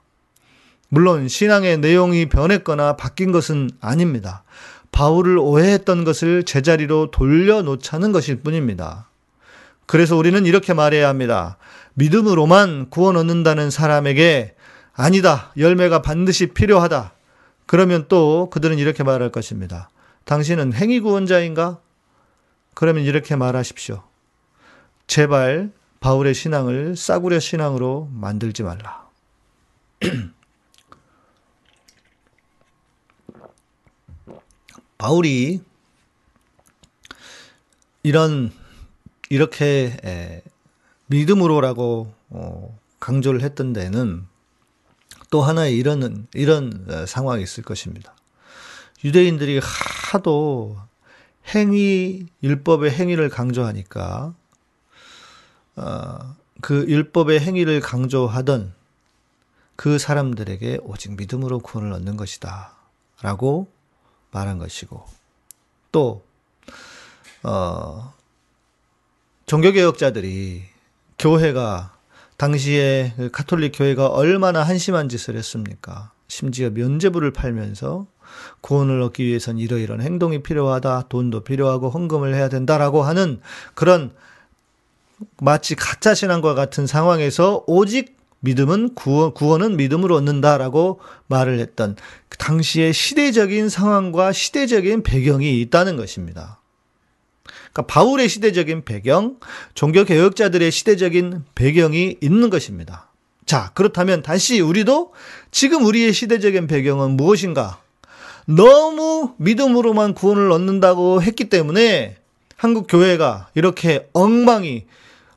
물론 0.88 1.26
신앙의 1.26 1.78
내용이 1.78 2.28
변했거나 2.28 2.94
바뀐 2.94 3.32
것은 3.32 3.70
아닙니다. 3.80 4.44
바울을 4.92 5.38
오해했던 5.38 6.04
것을 6.04 6.44
제자리로 6.44 7.10
돌려놓자는 7.10 8.12
것일 8.12 8.42
뿐입니다. 8.42 9.08
그래서 9.86 10.16
우리는 10.16 10.46
이렇게 10.46 10.74
말해야 10.74 11.08
합니다. 11.08 11.56
믿음으로만 11.94 12.90
구원 12.90 13.16
얻는다는 13.16 13.70
사람에게 13.70 14.54
아니다. 14.92 15.52
열매가 15.56 16.02
반드시 16.02 16.48
필요하다. 16.48 17.14
그러면 17.66 18.06
또 18.08 18.50
그들은 18.50 18.78
이렇게 18.78 19.02
말할 19.02 19.30
것입니다. 19.30 19.90
당신은 20.24 20.72
행위 20.74 21.00
구원자인가? 21.00 21.80
그러면 22.74 23.04
이렇게 23.04 23.36
말하십시오. 23.36 24.02
제발 25.06 25.70
바울의 26.00 26.34
신앙을 26.34 26.96
싸구려 26.96 27.38
신앙으로 27.40 28.08
만들지 28.12 28.62
말라. 28.62 29.08
바울이 34.98 35.62
이런 38.02 38.52
이렇게 39.30 40.42
믿음으로라고 41.10 42.12
어, 42.30 42.78
강조를 42.98 43.42
했던 43.42 43.72
데는 43.72 44.26
또 45.30 45.42
하나의 45.42 45.76
이런 45.76 46.26
이런 46.34 46.86
어, 46.88 47.06
상황이 47.06 47.42
있을 47.42 47.62
것입니다. 47.62 48.14
유대인들이 49.04 49.60
하도 50.12 50.76
행위 51.54 52.26
율법의 52.42 52.90
행위를 52.90 53.28
강조하니까 53.28 54.34
어, 55.76 56.36
그 56.60 56.84
율법의 56.88 57.40
행위를 57.40 57.80
강조하던 57.80 58.74
그 59.76 59.98
사람들에게 59.98 60.80
오직 60.82 61.16
믿음으로 61.16 61.60
구원을 61.60 61.92
얻는 61.92 62.18
것이다. 62.18 62.74
라고 63.22 63.72
말한 64.30 64.58
것이고, 64.58 65.04
또, 65.90 66.22
어, 67.42 68.12
종교개혁자들이 69.46 70.64
교회가, 71.20 71.92
당시에 72.38 73.12
그 73.14 73.30
카톨릭 73.30 73.72
교회가 73.76 74.06
얼마나 74.06 74.62
한심한 74.62 75.10
짓을 75.10 75.36
했습니까? 75.36 76.12
심지어 76.28 76.70
면제부를 76.70 77.32
팔면서 77.32 78.06
구원을 78.62 79.02
얻기 79.02 79.26
위해선 79.26 79.58
이러이러한 79.58 80.00
행동이 80.00 80.42
필요하다, 80.42 81.08
돈도 81.10 81.44
필요하고 81.44 81.90
헌금을 81.90 82.34
해야 82.34 82.48
된다라고 82.48 83.02
하는 83.02 83.40
그런 83.74 84.12
마치 85.38 85.74
가짜 85.74 86.14
신앙과 86.14 86.54
같은 86.54 86.86
상황에서 86.86 87.64
오직 87.66 88.16
믿음은 88.38 88.94
구원, 88.94 89.34
구원은 89.34 89.76
믿음으로 89.76 90.16
얻는다라고 90.16 91.00
말을 91.26 91.58
했던 91.58 91.96
그 92.30 92.38
당시의 92.38 92.94
시대적인 92.94 93.68
상황과 93.68 94.32
시대적인 94.32 95.02
배경이 95.02 95.60
있다는 95.60 95.98
것입니다. 95.98 96.59
그러니까 97.72 97.92
바울의 97.92 98.28
시대적인 98.28 98.84
배경, 98.84 99.38
종교 99.74 100.04
개혁자들의 100.04 100.70
시대적인 100.70 101.44
배경이 101.54 102.16
있는 102.20 102.50
것입니다. 102.50 103.10
자, 103.46 103.70
그렇다면 103.74 104.22
다시 104.22 104.60
우리도 104.60 105.12
지금 105.50 105.84
우리의 105.84 106.12
시대적인 106.12 106.66
배경은 106.66 107.12
무엇인가? 107.12 107.80
너무 108.46 109.34
믿음으로만 109.38 110.14
구원을 110.14 110.50
얻는다고 110.50 111.22
했기 111.22 111.48
때문에 111.48 112.16
한국 112.56 112.86
교회가 112.88 113.48
이렇게 113.54 114.08
엉망이 114.12 114.86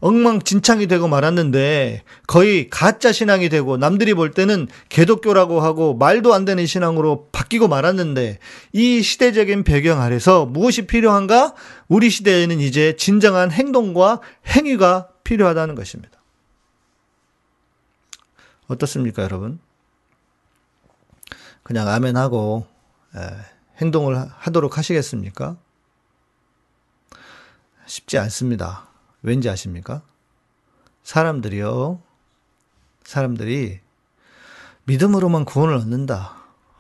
엉망진창이 0.04 0.88
되고 0.88 1.08
말았는데 1.08 2.04
거의 2.28 2.70
가짜 2.70 3.14
신앙이 3.14 3.48
되고 3.48 3.78
남들이 3.78 4.14
볼 4.14 4.32
때는 4.32 4.68
개독교라고 4.90 5.62
하고 5.62 5.96
말도 5.96 6.34
안 6.34 6.44
되는 6.44 6.66
신앙으로 6.66 7.30
바뀌고 7.32 7.70
말았는데 7.70 8.40
이 8.74 9.02
시대적인 9.02 9.64
배경 9.64 10.02
아래서 10.02 10.46
무엇이 10.46 10.88
필요한가? 10.88 11.56
우리 11.88 12.10
시대에는 12.10 12.60
이제 12.60 12.98
진정한 12.98 13.50
행동과 13.50 14.20
행위가 14.46 15.08
필요하다는 15.24 15.76
것입니다. 15.76 16.20
어떻습니까, 18.68 19.24
여러분? 19.24 19.60
그냥 21.64 21.88
아멘하고 21.88 22.68
행동을 23.78 24.18
하도록 24.18 24.78
하시겠습니까? 24.78 25.56
쉽지 27.86 28.18
않습니다. 28.18 28.93
왠지 29.24 29.50
아십니까? 29.50 30.02
사람들이요. 31.04 32.00
사람들이 33.04 33.80
믿음으로만 34.86 35.46
구원을 35.46 35.76
얻는다. 35.76 36.36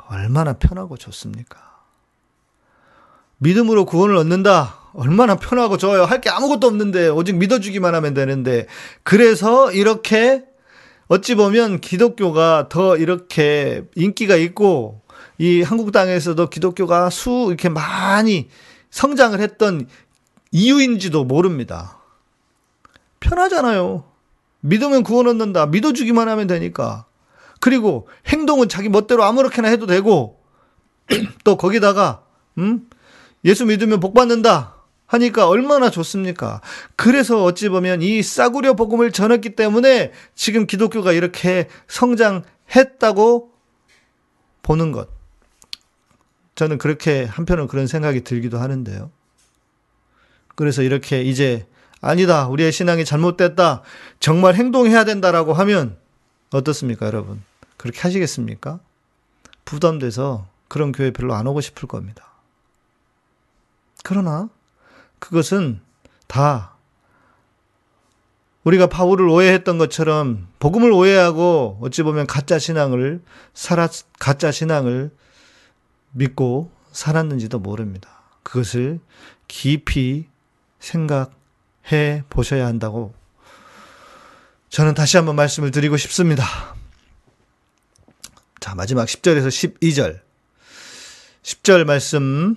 얼마나 0.07 0.53
편하고 0.53 0.97
좋습니까? 0.97 1.61
믿음으로 3.37 3.85
구원을 3.85 4.15
얻는다. 4.17 4.79
얼마나 4.93 5.35
편하고 5.35 5.77
좋아요. 5.77 6.03
할 6.03 6.21
게 6.21 6.29
아무것도 6.29 6.67
없는데 6.67 7.07
오직 7.09 7.35
믿어주기만 7.37 7.95
하면 7.95 8.13
되는데 8.13 8.67
그래서 9.03 9.71
이렇게 9.71 10.43
어찌 11.07 11.35
보면 11.35 11.81
기독교가 11.81 12.67
더 12.69 12.95
이렇게 12.97 13.83
인기가 13.95 14.35
있고 14.35 15.01
이 15.37 15.61
한국 15.61 15.91
땅에서도 15.91 16.49
기독교가 16.49 17.09
수 17.09 17.45
이렇게 17.47 17.69
많이 17.69 18.49
성장을 18.91 19.39
했던 19.39 19.87
이유인지도 20.51 21.25
모릅니다. 21.25 22.02
편하잖아요. 23.23 24.03
믿으면 24.59 25.03
구원 25.03 25.27
얻는다. 25.27 25.65
믿어주기만 25.67 26.27
하면 26.29 26.47
되니까. 26.47 27.05
그리고 27.59 28.07
행동은 28.27 28.69
자기 28.69 28.89
멋대로 28.89 29.23
아무렇게나 29.23 29.69
해도 29.69 29.85
되고, 29.85 30.41
또 31.43 31.57
거기다가, 31.57 32.23
음? 32.57 32.89
예수 33.45 33.65
믿으면 33.65 33.99
복 33.99 34.13
받는다. 34.13 34.75
하니까 35.05 35.47
얼마나 35.47 35.91
좋습니까? 35.91 36.61
그래서 36.95 37.43
어찌 37.43 37.69
보면 37.69 38.01
이 38.01 38.23
싸구려 38.23 38.73
복음을 38.73 39.11
전했기 39.11 39.55
때문에 39.55 40.11
지금 40.33 40.65
기독교가 40.65 41.11
이렇게 41.11 41.67
성장했다고 41.87 43.51
보는 44.63 44.91
것. 44.91 45.09
저는 46.55 46.77
그렇게 46.77 47.25
한편은 47.25 47.67
그런 47.67 47.85
생각이 47.85 48.21
들기도 48.21 48.57
하는데요. 48.59 49.11
그래서 50.55 50.81
이렇게 50.81 51.21
이제 51.21 51.67
아니다. 52.03 52.47
우리의 52.49 52.73
신앙이 52.73 53.05
잘못됐다. 53.05 53.81
정말 54.19 54.55
행동해야 54.55 55.05
된다라고 55.05 55.53
하면 55.53 55.97
어떻습니까, 56.51 57.05
여러분? 57.05 57.41
그렇게 57.77 58.01
하시겠습니까? 58.01 58.79
부담돼서 59.63 60.47
그런 60.67 60.91
교회 60.91 61.11
별로 61.11 61.33
안 61.33 61.47
오고 61.47 61.61
싶을 61.61 61.87
겁니다. 61.87 62.27
그러나 64.03 64.49
그것은 65.19 65.79
다 66.27 66.75
우리가 68.65 68.87
바울을 68.87 69.27
오해했던 69.29 69.77
것처럼 69.77 70.49
복음을 70.59 70.91
오해하고 70.91 71.79
어찌 71.81 72.03
보면 72.03 72.27
가짜 72.27 72.59
신앙을 72.59 73.21
살았 73.53 74.03
가짜 74.19 74.51
신앙을 74.51 75.11
믿고 76.11 76.69
살았는지도 76.91 77.59
모릅니다. 77.59 78.09
그것을 78.43 78.99
깊이 79.47 80.27
생각 80.79 81.31
해 81.91 82.23
보셔야 82.29 82.65
한다고 82.65 83.13
저는 84.73 84.95
다시 84.95 85.17
한번 85.17 85.35
말씀을 85.35 85.69
드리고 85.69 85.97
싶습니다. 85.97 86.43
자, 88.59 88.73
마지막 88.73 89.05
10절에서 89.05 89.49
12절. 89.49 90.21
10절 91.43 91.83
말씀. 91.83 92.55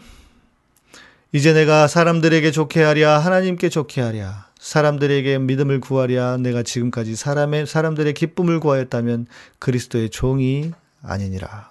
이제 1.33 1.53
내가 1.53 1.89
사람들에게 1.89 2.51
좋게 2.53 2.83
하랴, 2.83 3.18
하나님께 3.18 3.68
좋게 3.68 4.01
하랴. 4.01 4.47
사람들에게 4.59 5.41
믿음을 5.41 5.81
구하랴. 5.81 6.39
내가 6.39 6.62
지금까지 6.62 7.16
사람의, 7.16 7.66
사람들의 7.66 8.14
기쁨을 8.14 8.61
구하였다면 8.61 9.27
그리스도의 9.59 10.09
종이 10.09 10.70
아니니라. 11.03 11.70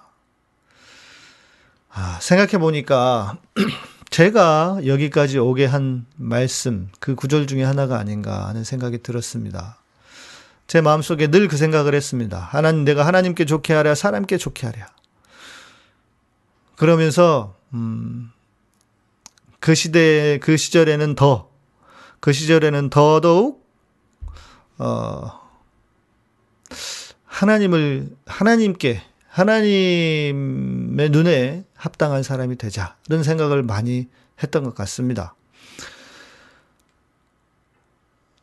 아, 1.90 2.18
생각해 2.20 2.58
보니까 2.58 3.38
제가 4.10 4.80
여기까지 4.86 5.38
오게 5.38 5.66
한 5.66 6.06
말씀, 6.16 6.88
그 7.00 7.14
구절 7.14 7.46
중에 7.46 7.64
하나가 7.64 7.98
아닌가 7.98 8.46
하는 8.48 8.64
생각이 8.64 8.98
들었습니다. 9.02 9.78
제 10.66 10.80
마음속에 10.80 11.28
늘 11.28 11.48
그 11.48 11.56
생각을 11.56 11.94
했습니다. 11.94 12.38
하나님, 12.38 12.84
내가 12.84 13.06
하나님께 13.06 13.44
좋게 13.44 13.72
하랴, 13.74 13.94
사람께 13.94 14.36
좋게 14.38 14.66
하랴. 14.66 14.88
그러면서, 16.76 17.56
음, 17.74 18.32
그 19.60 19.74
시대, 19.74 20.38
그 20.42 20.56
시절에는 20.56 21.14
더, 21.14 21.50
그 22.20 22.32
시절에는 22.32 22.90
더더욱, 22.90 23.66
어, 24.78 25.40
하나님을, 27.24 28.16
하나님께, 28.26 29.02
하나님의 29.36 31.10
눈에 31.10 31.66
합당한 31.74 32.22
사람이 32.22 32.56
되자. 32.56 32.96
이런 33.06 33.22
생각을 33.22 33.62
많이 33.62 34.08
했던 34.42 34.64
것 34.64 34.74
같습니다. 34.74 35.34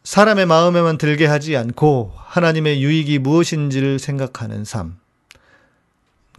사람의 0.03 0.45
마음에만 0.45 0.99
들게 0.99 1.25
하지 1.25 1.57
않고 1.57 2.13
하나님의 2.15 2.83
유익이 2.83 3.17
무엇인지를 3.17 3.97
생각하는 3.97 4.65
삶. 4.65 4.99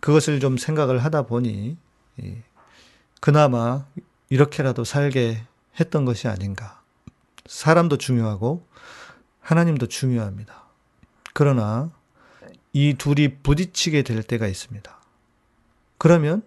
그것을 0.00 0.38
좀 0.38 0.57
생각을 0.57 1.02
하다 1.02 1.22
보니, 1.22 1.76
그나마 3.18 3.86
이렇게라도 4.28 4.84
살게 4.84 5.42
했던 5.80 6.05
것이 6.05 6.28
아닌가. 6.28 6.80
사람도 7.46 7.96
중요하고 7.96 8.64
하나님도 9.40 9.88
중요합니다. 9.88 10.62
그러나 11.32 11.90
이 12.75 12.95
둘이 12.95 13.37
부딪히게 13.43 14.03
될 14.03 14.22
때가 14.22 14.49
있습니다. 14.49 15.01
그러면 15.97 16.43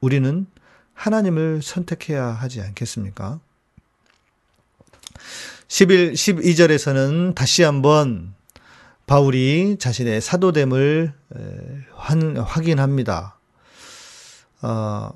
우리는 0.00 0.46
하나님을 0.94 1.62
선택해야 1.62 2.26
하지 2.26 2.60
않겠습니까? 2.60 3.38
11, 5.68 6.12
12절에서는 6.12 7.34
다시 7.36 7.62
한번 7.62 8.34
바울이 9.06 9.76
자신의 9.78 10.20
사도됨을 10.20 11.14
확인합니다. 11.94 13.38
어, 14.60 15.10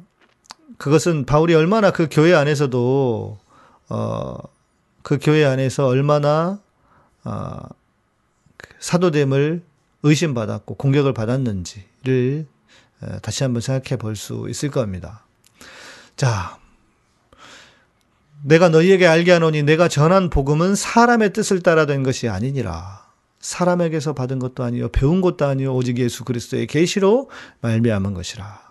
그것은 0.79 1.27
바울이 1.27 1.55
얼마나 1.55 1.91
그 1.91 2.07
교회 2.11 2.33
안에서도, 2.33 3.39
어, 3.89 4.37
그 5.03 5.19
교회 5.21 5.45
안에서 5.45 5.87
얼마나, 5.89 6.61
어, 7.25 7.59
사도됨을 8.79 9.72
의심받았고 10.03 10.75
공격을 10.77 11.15
받았는지를 11.15 12.47
다시 13.23 13.45
한번 13.45 13.61
생각해 13.61 13.99
볼 13.99 14.17
수 14.17 14.47
있을 14.49 14.71
겁니다. 14.71 15.25
자, 16.17 16.59
내가 18.45 18.69
너희에게 18.69 19.07
알게 19.07 19.33
하노니 19.33 19.63
내가 19.63 19.89
전한 19.89 20.31
복음은 20.31 20.75
사람의 20.75 21.33
뜻을 21.33 21.63
따라 21.63 21.87
된 21.87 22.03
것이 22.03 22.29
아니니라. 22.29 23.03
사람에게서 23.41 24.15
받은 24.15 24.39
것도 24.39 24.63
아니요 24.63 24.89
배운 24.91 25.21
것도 25.21 25.47
아니요 25.47 25.75
오직 25.75 25.99
예수 25.99 26.25
그리스도의 26.25 26.69
계시로 26.69 27.29
말미암은 27.61 28.15
것이라. 28.15 28.63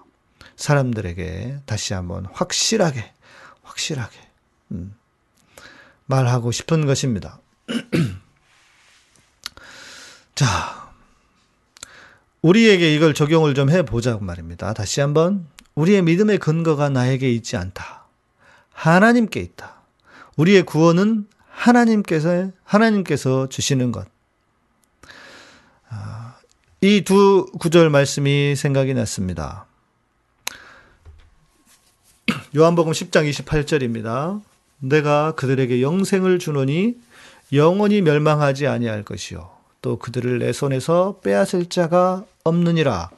사람들에게 0.56 1.60
다시 1.66 1.94
한번 1.94 2.26
확실하게 2.32 3.12
확실하게 3.64 4.18
음, 4.72 4.96
말하고 6.06 6.52
싶은 6.52 6.86
것입니다. 6.86 7.40
자, 10.36 10.81
우리에게 12.42 12.94
이걸 12.96 13.14
적용을 13.14 13.54
좀 13.54 13.70
해보자고 13.70 14.24
말입니다. 14.24 14.74
다시 14.74 15.00
한번 15.00 15.48
우리의 15.76 16.02
믿음의 16.02 16.40
근거가 16.40 16.90
나에게 16.90 17.32
있지 17.32 17.56
않다. 17.56 18.06
하나님께 18.74 19.40
있다. 19.40 19.82
우리의 20.38 20.64
구원은 20.64 21.28
하나님께서 21.48 22.52
하나님께서 22.64 23.48
주시는 23.48 23.92
것. 23.92 24.08
아, 25.90 26.36
이두 26.82 27.46
구절 27.60 27.92
말씀이 27.92 28.56
생각이 28.56 28.94
났습니다. 28.96 29.68
요한복음 32.58 32.92
10장 32.92 33.30
28절입니다. 33.30 34.42
내가 34.80 35.34
그들에게 35.34 35.82
영생을 35.84 36.40
주노니 36.40 36.98
영원히 37.54 38.02
멸망하지 38.02 38.66
아니할 38.66 39.04
것이요 39.04 39.52
또 39.82 40.00
그들을 40.00 40.40
내 40.40 40.54
손에서 40.54 41.20
빼앗을 41.24 41.68
자가 41.68 42.26
없느니라. 42.44 43.10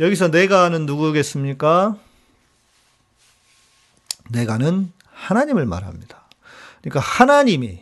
여기서 0.00 0.28
내가는 0.28 0.86
누구겠습니까? 0.86 1.96
내가는 4.30 4.92
하나님을 5.12 5.66
말합니다. 5.66 6.28
그러니까 6.80 7.00
하나님이 7.00 7.80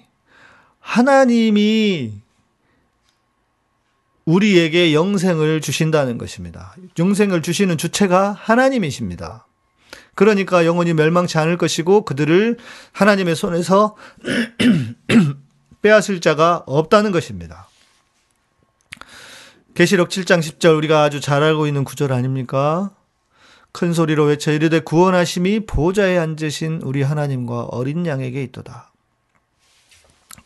하나님이 0.80 2.12
우리에게 4.24 4.92
영생을 4.92 5.60
주신다는 5.60 6.18
것입니다. 6.18 6.74
영생을 6.98 7.42
주시는 7.42 7.78
주체가 7.78 8.32
하나님이십니다. 8.32 9.46
그러니까 10.14 10.66
영원히 10.66 10.94
멸망치 10.94 11.38
않을 11.38 11.56
것이고 11.56 12.04
그들을 12.04 12.58
하나님의 12.92 13.36
손에서 13.36 13.96
빼앗을 15.80 16.20
자가 16.20 16.64
없다는 16.66 17.12
것입니다. 17.12 17.67
계시록 19.78 20.08
7장 20.08 20.40
10절 20.40 20.76
우리가 20.76 21.04
아주 21.04 21.20
잘 21.20 21.44
알고 21.44 21.68
있는 21.68 21.84
구절 21.84 22.12
아닙니까? 22.12 22.90
큰 23.70 23.92
소리로 23.92 24.24
외쳐 24.24 24.50
이르되 24.50 24.80
구원하심이 24.80 25.66
보좌에 25.66 26.18
앉으신 26.18 26.80
우리 26.82 27.02
하나님과 27.02 27.66
어린 27.66 28.04
양에게 28.04 28.42
있도다. 28.42 28.90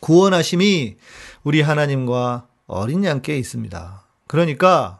구원하심이 0.01 0.97
우리 1.43 1.61
하나님과 1.63 2.45
어린 2.67 3.03
양께 3.03 3.35
있습니다. 3.39 4.03
그러니까 4.27 4.99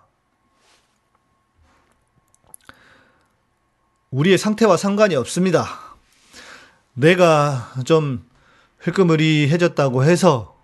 우리의 4.09 4.39
상태와 4.39 4.77
상관이 4.77 5.15
없습니다. 5.15 5.95
내가 6.93 7.71
좀 7.86 8.27
흘끔으리해졌다고 8.79 10.03
해서 10.03 10.57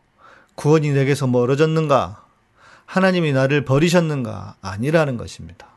구원이 0.55 0.89
내게서 0.89 1.27
멀어졌는가? 1.27 2.28
하나님이 2.89 3.33
나를 3.33 3.65
버리셨는가? 3.65 4.55
아니라는 4.61 5.15
것입니다. 5.15 5.67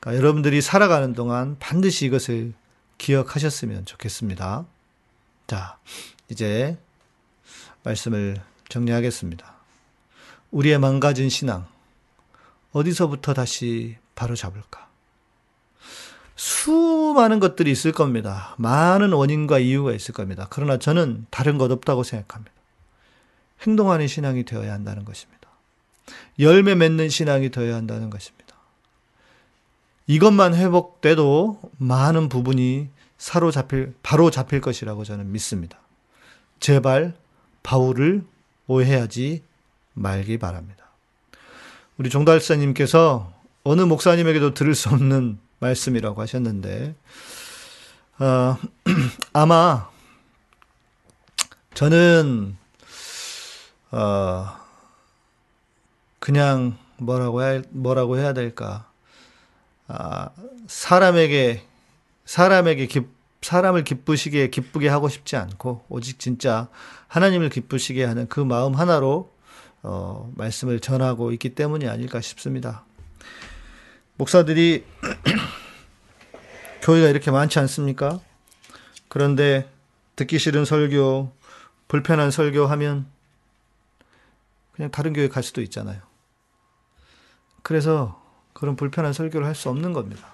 그러니까 0.00 0.20
여러분들이 0.20 0.60
살아가는 0.60 1.12
동안 1.12 1.56
반드시 1.60 2.06
이것을 2.06 2.54
기억하셨으면 2.98 3.84
좋겠습니다. 3.84 4.66
자, 5.46 5.78
이제 6.28 6.76
말씀을 7.84 8.42
정리하겠습니다. 8.68 9.54
우리의 10.50 10.80
망가진 10.80 11.28
신앙, 11.28 11.66
어디서부터 12.72 13.32
다시 13.32 13.96
바로 14.16 14.34
잡을까? 14.34 14.88
수많은 16.34 17.38
것들이 17.38 17.70
있을 17.70 17.92
겁니다. 17.92 18.56
많은 18.58 19.12
원인과 19.12 19.60
이유가 19.60 19.92
있을 19.92 20.14
겁니다. 20.14 20.48
그러나 20.50 20.78
저는 20.78 21.26
다른 21.30 21.58
것 21.58 21.70
없다고 21.70 22.02
생각합니다. 22.02 22.52
행동하는 23.62 24.08
신앙이 24.08 24.44
되어야 24.44 24.72
한다는 24.72 25.04
것입니다. 25.04 25.39
열매 26.38 26.74
맺는 26.74 27.08
신앙이 27.08 27.50
되어야 27.50 27.74
한다는 27.74 28.10
것입니다. 28.10 28.54
이것만 30.06 30.54
회복돼도 30.54 31.60
많은 31.78 32.28
부분이 32.28 32.88
사로잡힐 33.18 33.94
바로 34.02 34.30
잡힐 34.30 34.60
것이라고 34.60 35.04
저는 35.04 35.30
믿습니다. 35.32 35.78
제발 36.58 37.14
바울을 37.62 38.24
오해하지 38.66 39.42
말기 39.94 40.38
바랍니다. 40.38 40.86
우리 41.96 42.08
종달사님께서 42.08 43.32
어느 43.62 43.82
목사님에게도 43.82 44.54
들을 44.54 44.74
수 44.74 44.88
없는 44.88 45.38
말씀이라고 45.58 46.22
하셨는데 46.22 46.94
어, 48.18 48.56
아마 49.32 49.88
저는 51.74 52.56
어, 53.90 54.59
그냥 56.20 56.78
뭐라고 56.98 57.42
해야, 57.42 57.62
뭐라고 57.70 58.18
해야 58.18 58.32
될까 58.32 58.88
아, 59.88 60.30
사람에게 60.68 61.64
사람에게 62.24 62.86
기, 62.86 63.00
사람을 63.42 63.82
기쁘시게 63.82 64.50
기쁘게 64.50 64.88
하고 64.88 65.08
싶지 65.08 65.34
않고 65.36 65.84
오직 65.88 66.20
진짜 66.20 66.68
하나님을 67.08 67.48
기쁘시게 67.48 68.04
하는 68.04 68.28
그 68.28 68.38
마음 68.38 68.74
하나로 68.74 69.32
어, 69.82 70.30
말씀을 70.36 70.78
전하고 70.78 71.32
있기 71.32 71.54
때문이 71.54 71.88
아닐까 71.88 72.20
싶습니다. 72.20 72.84
목사들이 74.16 74.84
교회가 76.82 77.08
이렇게 77.08 77.30
많지 77.30 77.58
않습니까? 77.58 78.20
그런데 79.08 79.68
듣기 80.16 80.38
싫은 80.38 80.66
설교, 80.66 81.32
불편한 81.88 82.30
설교 82.30 82.66
하면 82.66 83.06
그냥 84.72 84.90
다른 84.90 85.14
교회 85.14 85.28
갈 85.28 85.42
수도 85.42 85.62
있잖아요. 85.62 86.09
그래서 87.62 88.20
그런 88.52 88.76
불편한 88.76 89.12
설교를 89.12 89.46
할 89.46 89.54
수 89.54 89.68
없는 89.70 89.92
겁니다. 89.92 90.28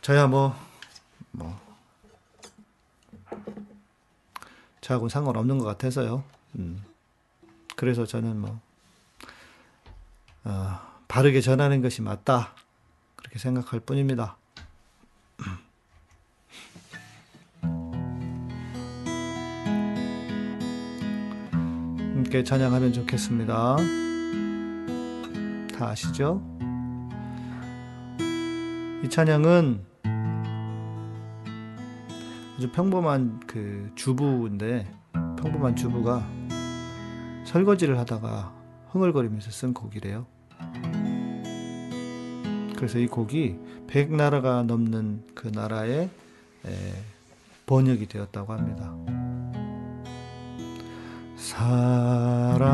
저야 0.00 0.26
뭐, 0.26 0.56
뭐, 1.32 1.58
저하고는 4.80 5.08
상관없는 5.10 5.58
것 5.58 5.64
같아서요. 5.64 6.24
음. 6.56 6.82
그래서 7.76 8.06
저는 8.06 8.40
뭐, 8.40 8.58
어, 10.44 10.80
바르게 11.08 11.40
전하는 11.40 11.82
것이 11.82 12.02
맞다. 12.02 12.54
그렇게 13.16 13.38
생각할 13.38 13.80
뿐입니다. 13.80 14.36
함께 22.28 22.42
찬양하면 22.44 22.92
좋겠습니다. 22.92 23.76
다 25.78 25.90
아시죠? 25.90 26.42
이 29.04 29.08
찬양은 29.08 29.80
아주 32.56 32.72
평범한 32.72 33.38
그 33.46 33.92
주부인데 33.94 34.90
평범한 35.12 35.76
주부가 35.76 36.26
설거지를 37.44 37.96
하다가 38.00 38.52
흥얼거리면서 38.90 39.52
쓴 39.52 39.72
곡이래요. 39.72 40.26
그래서 42.74 42.98
이 42.98 43.06
곡이 43.06 43.56
100나라가 43.86 44.64
넘는 44.64 45.28
그 45.36 45.46
나라에 45.46 46.10
번역이 47.66 48.08
되었다고 48.08 48.52
합니다. 48.52 48.92
사랑해요 51.36 52.68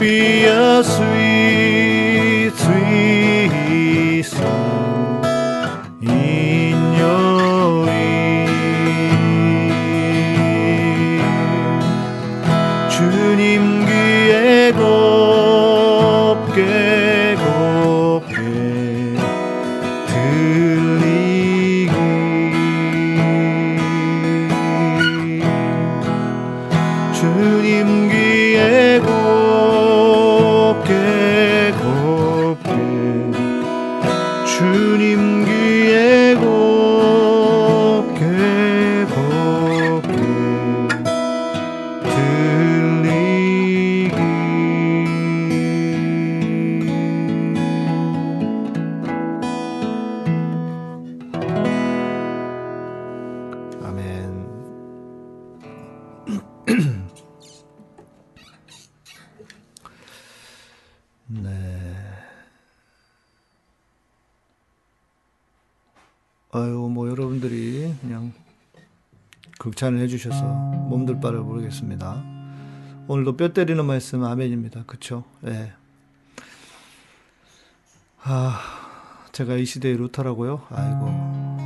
be 0.00 0.46
a 0.46 0.82
sweet, 0.82 1.69
극찬을 69.80 69.98
해주셔서 70.00 70.44
아. 70.44 70.86
몸둘 70.88 71.20
바를 71.20 71.40
모르겠습니다. 71.40 72.22
오늘도 73.08 73.36
뼈 73.36 73.52
때리는 73.52 73.82
말씀 73.84 74.22
아멘입니다. 74.22 74.84
그쵸? 74.86 75.24
예. 75.46 75.72
아, 78.22 78.60
제가 79.32 79.54
이 79.54 79.64
시대의 79.64 79.96
루터라고요? 79.96 80.66
아이고. 80.68 81.60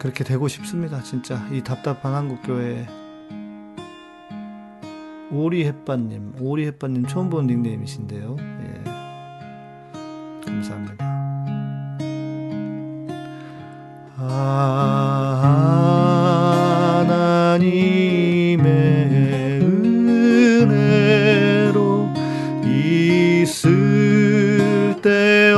그렇게 0.00 0.24
되고 0.24 0.48
싶습니다. 0.48 1.02
진짜. 1.02 1.46
이 1.52 1.62
답답한 1.62 2.14
한국교회. 2.14 2.86
오리햇바님, 5.30 6.34
오리햇바님 6.40 7.06
처음 7.06 7.30
본 7.30 7.46
닉네임이신데요. 7.46 8.36
예. 8.40 8.84
감사합니다. 10.44 11.07
하나님의 17.48 18.68
은혜로 20.52 22.08
있을 23.42 23.68
때 25.02 25.52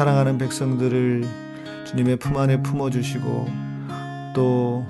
사랑하는 0.00 0.38
백성들을 0.38 1.24
주님의 1.84 2.16
품 2.16 2.38
안에 2.38 2.62
품어주시고 2.62 3.46
또 4.34 4.86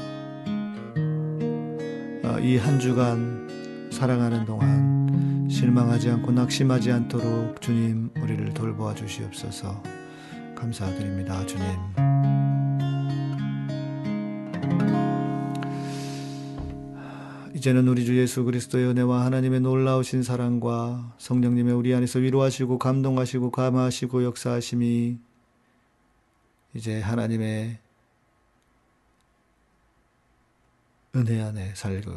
이 2.41 2.57
한 2.57 2.79
주간 2.79 3.89
살아가는 3.91 4.45
동안 4.45 5.49
실망하지 5.51 6.11
않고 6.11 6.31
낙심하지 6.31 6.93
않도록 6.93 7.61
주님 7.61 8.11
우리를 8.23 8.55
돌보아 8.55 8.95
주시옵소서. 8.95 9.83
감사드립니다 10.55 11.45
주님 11.45 11.67
이제는 17.61 17.89
우리 17.89 18.07
주 18.07 18.17
예수 18.17 18.45
그리스도의 18.45 18.87
은혜와 18.87 19.27
하나님의 19.27 19.61
놀라우신 19.61 20.23
사랑과 20.23 21.15
성령님의 21.19 21.75
우리 21.75 21.95
안에서 21.95 22.19
위로하시고 22.19 22.79
감동하시고 22.79 23.51
감화하시고 23.51 24.25
역사하심이 24.25 25.19
이제 26.73 27.01
하나님의 27.03 27.79
은혜 31.17 31.43
안에 31.43 31.75
살고 31.75 32.15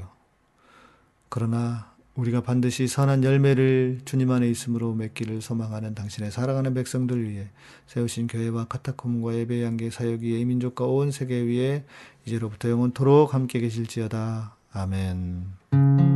그러나 1.27 1.93
우리가 2.15 2.39
반드시 2.39 2.87
선한 2.87 3.25
열매를 3.25 3.99
주님 4.05 4.31
안에 4.31 4.49
있음으로 4.49 4.93
맺기를 4.93 5.41
소망하는 5.41 5.93
당신의 5.93 6.31
사랑하는 6.31 6.73
백성들 6.73 7.29
위해 7.29 7.49
세우신 7.87 8.27
교회와 8.27 8.67
카타콤과 8.69 9.35
예배 9.35 9.61
양계 9.61 9.89
사역 9.89 10.21
위에 10.21 10.39
이 10.39 10.45
민족과 10.45 10.85
온 10.85 11.11
세계 11.11 11.41
위에 11.41 11.83
이제로부터 12.25 12.69
영원토록 12.69 13.33
함께 13.33 13.59
계실지어다. 13.59 14.62
아멘. 14.75 16.12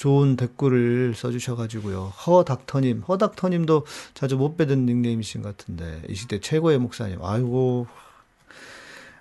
좋은 0.00 0.36
댓글을 0.36 1.14
써주셔가지고요. 1.14 2.04
허 2.04 2.42
닥터님, 2.42 3.02
허 3.06 3.18
닥터님도 3.18 3.84
자주 4.14 4.38
못 4.38 4.56
뵈던 4.56 4.86
닉네임이신 4.86 5.42
것 5.42 5.54
같은데, 5.54 6.00
이 6.08 6.14
시대 6.14 6.40
최고의 6.40 6.78
목사님. 6.78 7.22
아이고, 7.22 7.86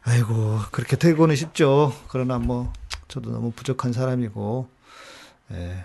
아이고, 0.04 0.60
그렇게 0.72 0.96
되고는 0.96 1.36
쉽죠. 1.36 1.92
그러나 2.08 2.40
뭐, 2.40 2.72
저도 3.10 3.30
너무 3.30 3.52
부족한 3.52 3.92
사람이고, 3.92 4.70
예, 5.52 5.84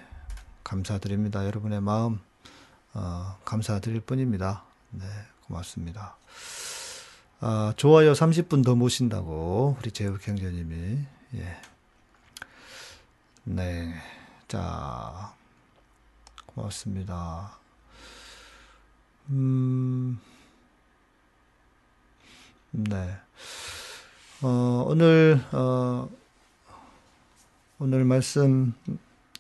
감사드립니다. 0.63 1.45
여러분의 1.45 1.81
마음, 1.81 2.21
어, 2.93 3.37
감사드릴 3.45 3.99
뿐입니다. 3.99 4.63
네, 4.91 5.07
고맙습니다. 5.49 6.17
아, 7.41 7.75
좋아요 7.77 8.13
30분 8.13 8.65
더 8.65 8.77
모신다고 8.77 9.77
우리 9.81 9.91
제욱 9.91 10.25
형제님이 10.25 10.99
예. 11.35 11.57
네. 13.43 13.93
자. 14.55 15.35
고맙습니다. 16.47 17.59
음. 19.31 20.21
네. 22.71 23.17
어, 24.43 24.85
오늘 24.87 25.41
어 25.51 26.09
오늘 27.81 28.05
말씀 28.05 28.75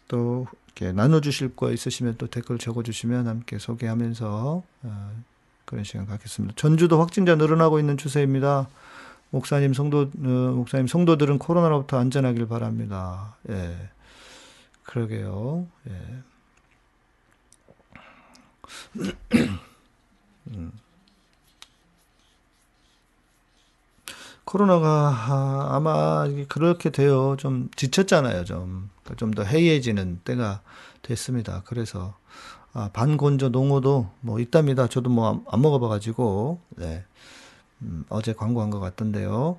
또 0.08 0.48
이렇게 0.66 0.90
나눠 0.90 1.20
주실 1.20 1.54
거 1.54 1.70
있으시면 1.70 2.16
또 2.18 2.26
댓글 2.26 2.58
적어 2.58 2.82
주시면 2.82 3.28
함께 3.28 3.60
소개하면서 3.60 4.64
어, 4.82 5.22
그런 5.64 5.84
시간 5.84 6.06
갖겠습니다. 6.06 6.54
전주도 6.56 6.98
확진자 6.98 7.36
늘어나고 7.36 7.78
있는 7.78 7.96
추세입니다. 7.96 8.68
목사님 9.30 9.74
성도 9.74 10.00
어, 10.00 10.28
목사님 10.56 10.88
성도들은 10.88 11.38
코로나로부터 11.38 12.00
안전하길 12.00 12.48
바랍니다. 12.48 13.36
예. 13.48 13.93
그러게요. 14.84 15.66
예. 15.88 16.22
음. 20.48 20.72
코로나가 24.44 25.68
아마 25.74 26.26
그렇게 26.48 26.90
돼요. 26.90 27.36
좀 27.38 27.70
지쳤잖아요. 27.76 28.44
좀 28.44 28.90
좀 29.16 29.32
더 29.32 29.42
해이해지는 29.42 30.20
때가 30.24 30.62
됐습니다. 31.02 31.62
그래서 31.66 32.16
아, 32.72 32.90
반건조 32.92 33.50
농어도 33.50 34.10
뭐 34.20 34.40
있답니다. 34.40 34.86
저도 34.88 35.10
뭐 35.10 35.44
안 35.48 35.60
먹어봐가지고 35.62 36.60
네. 36.76 37.04
음, 37.82 38.04
어제 38.08 38.32
광고한 38.32 38.70
것 38.70 38.80
같던데요. 38.80 39.58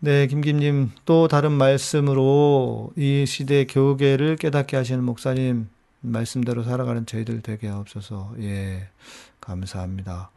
네, 0.00 0.28
김김님 0.28 0.92
또 1.06 1.26
다른 1.26 1.50
말씀으로 1.50 2.92
이 2.94 3.24
시대 3.26 3.66
교계를 3.66 4.36
깨닫게 4.36 4.76
하시는 4.76 5.02
목사님 5.02 5.68
말씀대로 6.02 6.62
살아가는 6.62 7.04
저희들 7.04 7.42
되게 7.42 7.66
하옵소서. 7.66 8.34
예, 8.38 8.90
감사합니다. 9.40 10.30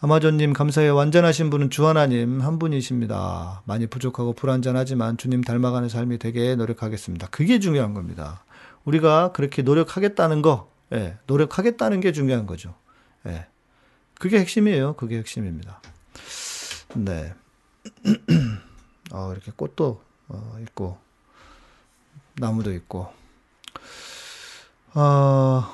아마존님 0.00 0.52
감사해요. 0.52 0.94
완전하신 0.94 1.50
분은 1.50 1.70
주 1.70 1.88
하나님 1.88 2.40
한 2.40 2.60
분이십니다. 2.60 3.62
많이 3.64 3.88
부족하고 3.88 4.32
불완전하지만 4.32 5.16
주님 5.16 5.40
닮아가는 5.40 5.88
삶이 5.88 6.18
되게 6.18 6.54
노력하겠습니다. 6.54 7.26
그게 7.32 7.58
중요한 7.58 7.94
겁니다. 7.94 8.44
우리가 8.84 9.32
그렇게 9.32 9.62
노력하겠다는 9.62 10.40
거, 10.40 10.70
예, 10.92 11.16
노력하겠다는 11.26 11.98
게 11.98 12.12
중요한 12.12 12.46
거죠. 12.46 12.76
예, 13.26 13.46
그게 14.20 14.38
핵심이에요. 14.38 14.92
그게 14.92 15.18
핵심입니다. 15.18 15.82
네. 16.94 17.34
어, 19.12 19.32
이렇게 19.32 19.52
꽃도 19.54 20.00
어, 20.28 20.56
있고, 20.62 20.98
나무도 22.34 22.72
있고, 22.72 23.12
어, 24.94 25.64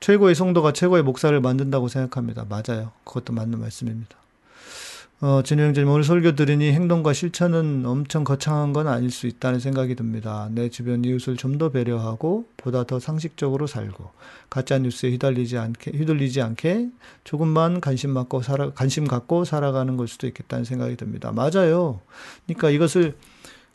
최고의 0.00 0.34
성도가 0.34 0.72
최고의 0.72 1.02
목사를 1.02 1.38
만든다고 1.40 1.88
생각합니다. 1.88 2.44
맞아요. 2.44 2.92
그것도 3.04 3.32
맞는 3.32 3.58
말씀입니다. 3.58 4.23
어, 5.20 5.42
진우 5.42 5.62
형제님, 5.62 5.88
오늘 5.88 6.04
설교 6.04 6.34
들으니 6.34 6.72
행동과 6.72 7.12
실천은 7.14 7.86
엄청 7.86 8.24
거창한 8.24 8.72
건 8.74 8.88
아닐 8.88 9.10
수 9.10 9.26
있다는 9.26 9.58
생각이 9.60 9.94
듭니다. 9.94 10.48
내 10.52 10.68
주변 10.68 11.04
이웃을 11.04 11.36
좀 11.36 11.56
더 11.56 11.70
배려하고, 11.70 12.46
보다 12.56 12.84
더 12.84 12.98
상식적으로 12.98 13.66
살고, 13.66 14.10
가짜뉴스에 14.50 15.10
휘둘리지 15.10 15.56
않게, 15.56 15.92
휘둘리지 15.92 16.42
않게 16.42 16.90
조금만 17.22 17.80
관심 17.80 18.12
갖고 18.12 18.42
살아, 18.42 18.70
관심 18.72 19.06
갖고 19.06 19.44
살아가는 19.44 19.96
걸 19.96 20.08
수도 20.08 20.26
있겠다는 20.26 20.64
생각이 20.64 20.96
듭니다. 20.96 21.32
맞아요. 21.32 22.00
그러니까 22.46 22.70
이것을 22.70 23.16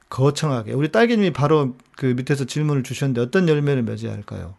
거창하게, 0.09 0.73
우리 0.73 0.91
딸기님이 0.91 1.31
바로 1.31 1.77
그 1.95 2.07
밑에서 2.07 2.45
질문을 2.45 2.83
주셨는데 2.83 3.21
어떤 3.21 3.47
열매를 3.47 3.83
맺어야 3.83 4.11
할까요? 4.11 4.55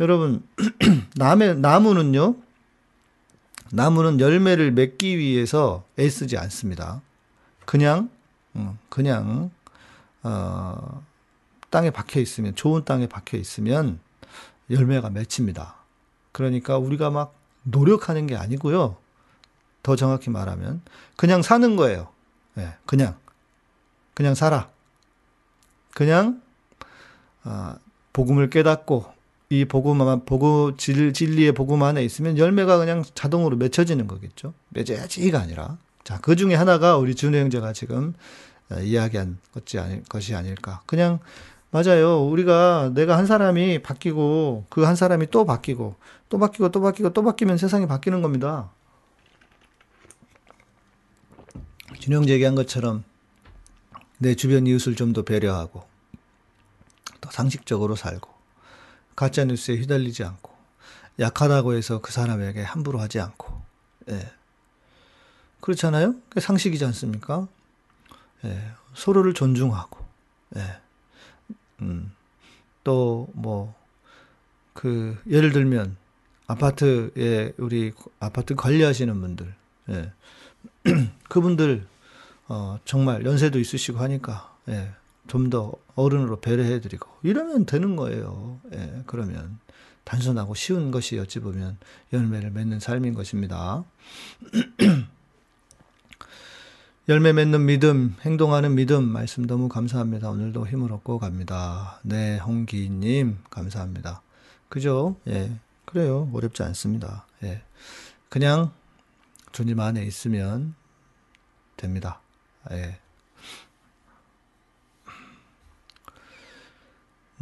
여러분, 0.00 0.42
나무, 1.16 1.54
나무는요, 1.54 2.34
나무는 3.72 4.20
열매를 4.20 4.72
맺기 4.72 5.18
위해서 5.18 5.84
애쓰지 5.98 6.36
않습니다. 6.36 7.02
그냥, 7.64 8.10
음, 8.56 8.78
그냥, 8.88 9.50
어, 10.22 11.04
땅에 11.70 11.90
박혀 11.90 12.20
있으면, 12.20 12.54
좋은 12.56 12.84
땅에 12.84 13.06
박혀 13.06 13.36
있으면 13.36 14.00
열매가 14.70 15.10
맺힙니다. 15.10 15.76
그러니까 16.32 16.78
우리가 16.78 17.10
막 17.10 17.34
노력하는 17.62 18.26
게 18.26 18.36
아니고요. 18.36 18.96
더 19.82 19.96
정확히 19.96 20.30
말하면, 20.30 20.82
그냥 21.16 21.42
사는 21.42 21.76
거예요. 21.76 22.08
예, 22.58 22.74
그냥. 22.86 23.16
그냥 24.14 24.34
살아. 24.34 24.68
그냥, 25.94 26.42
어, 27.44 27.76
복음을 28.12 28.50
깨닫고, 28.50 29.19
이 29.52 29.64
복음만 29.64 30.24
복음 30.24 30.76
진, 30.76 31.12
진리의 31.12 31.52
복음 31.52 31.82
안에 31.82 32.04
있으면 32.04 32.38
열매가 32.38 32.78
그냥 32.78 33.02
자동으로 33.14 33.56
맺혀지는 33.56 34.06
거겠죠. 34.06 34.54
맺어야지가 34.70 35.40
아니라 35.40 35.76
자 36.04 36.18
그 36.22 36.36
중에 36.36 36.54
하나가 36.54 36.96
우리 36.96 37.14
준우 37.16 37.36
형제가 37.36 37.72
지금 37.72 38.14
이야기한 38.80 39.38
것이 39.52 39.78
아닐 39.78 40.04
것이 40.04 40.34
아닐까. 40.36 40.82
그냥 40.86 41.18
맞아요. 41.72 42.22
우리가 42.24 42.92
내가 42.94 43.18
한 43.18 43.26
사람이 43.26 43.82
바뀌고 43.82 44.66
그 44.70 44.84
한 44.84 44.94
사람이 44.96 45.26
또 45.30 45.44
바뀌고 45.44 45.96
또 46.28 46.38
바뀌고 46.38 46.70
또 46.70 46.80
바뀌고 46.80 47.12
또 47.12 47.22
바뀌면 47.24 47.58
세상이 47.58 47.86
바뀌는 47.88 48.22
겁니다. 48.22 48.70
준영제 51.98 52.32
얘기한 52.34 52.54
것처럼 52.54 53.02
내 54.18 54.34
주변 54.36 54.66
이웃을 54.68 54.94
좀 54.94 55.12
더 55.12 55.22
배려하고 55.22 55.82
또 57.20 57.30
상식적으로 57.32 57.96
살고 57.96 58.29
가짜 59.20 59.44
뉴스에 59.44 59.76
휘둘리지 59.76 60.24
않고 60.24 60.50
약하다고 61.18 61.74
해서 61.74 62.00
그 62.00 62.10
사람에게 62.10 62.62
함부로 62.62 63.00
하지 63.00 63.20
않고 63.20 63.60
예. 64.08 64.32
그렇잖아요. 65.60 66.14
상식이지 66.40 66.86
않습니까? 66.86 67.46
예. 68.46 68.70
서로를 68.94 69.34
존중하고 69.34 69.98
예. 70.56 70.80
음. 71.82 72.10
또뭐 72.82 73.74
그 74.72 75.20
예를 75.28 75.52
들면 75.52 75.98
아파트에 76.46 77.52
우리 77.58 77.92
아파트 78.20 78.54
관리하시는 78.54 79.20
분들 79.20 79.54
예. 79.90 80.12
그분들 81.28 81.86
어 82.48 82.78
정말 82.86 83.26
연세도 83.26 83.58
있으시고 83.58 83.98
하니까 83.98 84.56
예. 84.70 84.94
좀 85.30 85.48
더 85.48 85.72
어른으로 85.94 86.40
배려해 86.40 86.80
드리고 86.80 87.08
이러면 87.22 87.64
되는 87.66 87.94
거예요. 87.96 88.60
예. 88.72 89.02
그러면 89.06 89.58
단순하고 90.04 90.54
쉬운 90.54 90.90
것이 90.90 91.18
어찌 91.18 91.38
보면 91.38 91.78
열매를 92.12 92.50
맺는 92.50 92.80
삶인 92.80 93.14
것입니다. 93.14 93.84
열매 97.08 97.32
맺는 97.32 97.64
믿음, 97.64 98.16
행동하는 98.22 98.74
믿음, 98.74 99.04
말씀 99.04 99.46
너무 99.46 99.68
감사합니다. 99.68 100.30
오늘도 100.30 100.66
힘을 100.66 100.92
얻고 100.92 101.18
갑니다. 101.18 102.00
네, 102.02 102.38
홍기님, 102.38 103.38
감사합니다. 103.50 104.22
그죠? 104.68 105.16
예. 105.28 105.52
그래요. 105.84 106.28
어렵지 106.32 106.62
않습니다. 106.64 107.26
예. 107.42 107.62
그냥 108.28 108.72
주님 109.52 109.80
안에 109.80 110.04
있으면 110.04 110.74
됩니다. 111.76 112.20
예. 112.72 112.98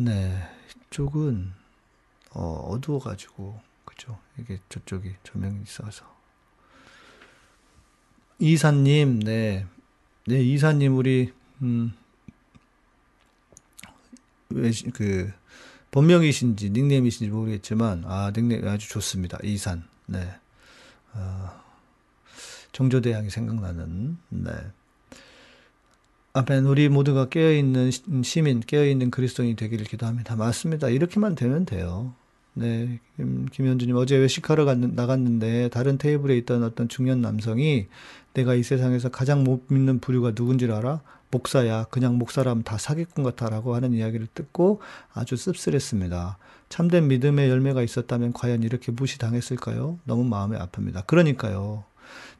네. 0.00 0.48
이쪽은, 0.86 1.52
어, 2.30 2.42
어두워가지고, 2.70 3.60
그죠? 3.84 4.16
이게 4.38 4.60
저쪽이 4.68 5.12
조명이 5.24 5.60
있어서. 5.62 6.06
이사님, 8.38 9.18
네. 9.18 9.66
네, 10.26 10.40
이사님, 10.40 10.96
우리, 10.96 11.32
음, 11.62 11.92
왜, 14.50 14.70
그, 14.94 15.32
본명이신지 15.90 16.70
닉네임이신지 16.70 17.32
모르겠지만, 17.32 18.04
아, 18.06 18.30
닉네임 18.32 18.68
아주 18.68 18.88
좋습니다. 18.88 19.38
이산, 19.42 19.82
네. 20.06 20.32
어, 21.14 21.60
정조대왕이 22.70 23.30
생각나는, 23.30 24.16
네. 24.28 24.52
아멘. 26.38 26.66
우리 26.66 26.88
모두가 26.88 27.28
깨어있는 27.28 27.90
시민, 28.22 28.60
깨어있는 28.60 29.10
그리스도인이 29.10 29.56
되기를 29.56 29.84
기도합니다. 29.86 30.36
맞습니다. 30.36 30.88
이렇게만 30.88 31.34
되면 31.34 31.66
돼요. 31.66 32.14
네, 32.54 33.00
김, 33.16 33.46
김현주님 33.46 33.96
어제 33.96 34.16
외식하러 34.16 34.64
갔, 34.64 34.78
나갔는데 34.78 35.68
다른 35.70 35.98
테이블에 35.98 36.36
있던 36.38 36.62
어떤 36.62 36.88
중년 36.88 37.20
남성이 37.20 37.88
내가 38.34 38.54
이 38.54 38.62
세상에서 38.62 39.08
가장 39.08 39.42
못 39.42 39.64
믿는 39.66 39.98
부류가 39.98 40.30
누군지를 40.36 40.74
알아? 40.74 41.00
목사야. 41.32 41.86
그냥 41.90 42.18
목사라면 42.18 42.62
다 42.62 42.78
사기꾼 42.78 43.24
같아라고 43.24 43.74
하는 43.74 43.92
이야기를 43.92 44.28
듣고 44.32 44.80
아주 45.12 45.36
씁쓸했습니다. 45.36 46.38
참된 46.68 47.08
믿음의 47.08 47.50
열매가 47.50 47.82
있었다면 47.82 48.32
과연 48.32 48.62
이렇게 48.62 48.92
무시당했을까요? 48.92 49.98
너무 50.04 50.22
마음이 50.22 50.56
아픕니다. 50.56 51.04
그러니까요. 51.08 51.82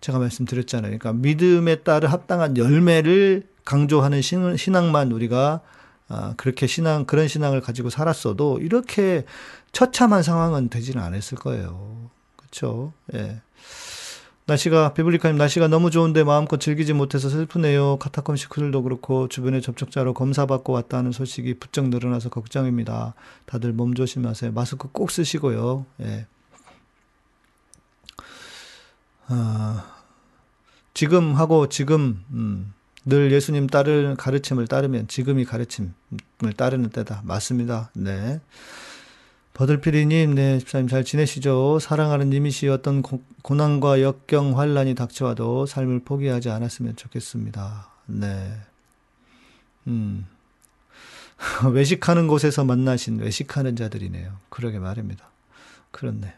제가 0.00 0.18
말씀드렸잖아요. 0.18 0.98
그러니까 0.98 1.12
믿음에 1.12 1.76
따른 1.76 2.08
합당한 2.08 2.56
열매를 2.56 3.44
강조하는 3.64 4.22
신앙만 4.22 5.12
우리가 5.12 5.60
아, 6.08 6.34
그렇게 6.36 6.66
신앙, 6.66 7.04
그런 7.04 7.28
신앙을 7.28 7.60
가지고 7.60 7.90
살았어도 7.90 8.60
이렇게 8.60 9.24
처참한 9.72 10.22
상황은 10.22 10.70
되지는 10.70 11.02
않았을 11.02 11.36
거예요. 11.38 12.10
그렇죠? 12.36 12.92
예. 13.14 13.40
날씨가 14.46 14.94
비블리카님 14.94 15.36
날씨가 15.36 15.68
너무 15.68 15.90
좋은데 15.90 16.24
마음껏 16.24 16.58
즐기지 16.58 16.94
못해서 16.94 17.28
슬프네요. 17.28 17.98
카타콤 17.98 18.36
시크들도 18.36 18.82
그렇고 18.82 19.28
주변에 19.28 19.60
접촉자로 19.60 20.14
검사받고 20.14 20.72
왔다는 20.72 21.12
소식이 21.12 21.58
부쩍 21.58 21.90
늘어나서 21.90 22.30
걱정입니다. 22.30 23.12
다들 23.44 23.74
몸 23.74 23.92
조심하세요. 23.92 24.52
마스크 24.52 24.88
꼭 24.90 25.10
쓰시고요. 25.10 25.84
예. 26.00 26.26
아, 29.28 29.84
지금 30.94 31.34
하고 31.34 31.68
지금 31.68 32.24
음, 32.30 32.72
늘 33.04 33.32
예수님 33.32 33.66
따르 33.68 34.14
가르침을 34.18 34.66
따르면 34.66 35.08
지금이 35.08 35.44
가르침을 35.44 35.92
따르는 36.56 36.90
때다. 36.90 37.22
맞습니다. 37.24 37.90
네. 37.94 38.40
버들피리님, 39.54 40.34
네, 40.36 40.58
집사님 40.60 40.86
잘 40.86 41.02
지내시죠? 41.04 41.80
사랑하는 41.80 42.30
님이시 42.30 42.68
어떤 42.68 43.02
고, 43.02 43.22
고난과 43.42 44.02
역경, 44.02 44.56
환란이 44.56 44.94
닥쳐와도 44.94 45.66
삶을 45.66 46.00
포기하지 46.00 46.48
않았으면 46.50 46.94
좋겠습니다. 46.94 47.88
네. 48.06 48.52
음. 49.88 50.26
외식하는 51.72 52.28
곳에서 52.28 52.64
만나신 52.64 53.20
외식하는 53.20 53.74
자들이네요. 53.74 54.32
그러게 54.48 54.78
말입니다. 54.78 55.28
그렇네요. 55.90 56.32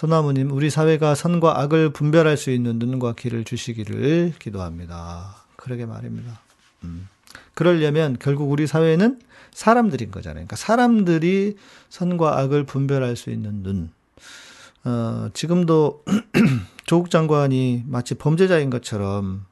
소나무님, 0.00 0.50
우리 0.50 0.70
사회가 0.70 1.14
선과 1.14 1.60
악을 1.60 1.90
분별할 1.90 2.38
수 2.38 2.50
있는 2.50 2.78
눈과 2.78 3.12
귀를 3.18 3.44
주시기를 3.44 4.32
기도합니다. 4.38 5.44
그러게 5.56 5.84
말입니다. 5.84 6.40
음. 6.84 7.06
그러려면 7.52 8.16
결국 8.18 8.50
우리 8.50 8.66
사회는 8.66 9.20
사람들인 9.52 10.10
거잖아요. 10.10 10.46
그러니까 10.46 10.56
사람들이 10.56 11.58
선과 11.90 12.38
악을 12.38 12.64
분별할 12.64 13.14
수 13.14 13.28
있는 13.28 13.62
눈. 13.62 13.90
어, 14.84 15.28
지금도 15.34 16.02
조국 16.86 17.10
장관이 17.10 17.84
마치 17.86 18.14
범죄자인 18.14 18.70
것처럼 18.70 19.44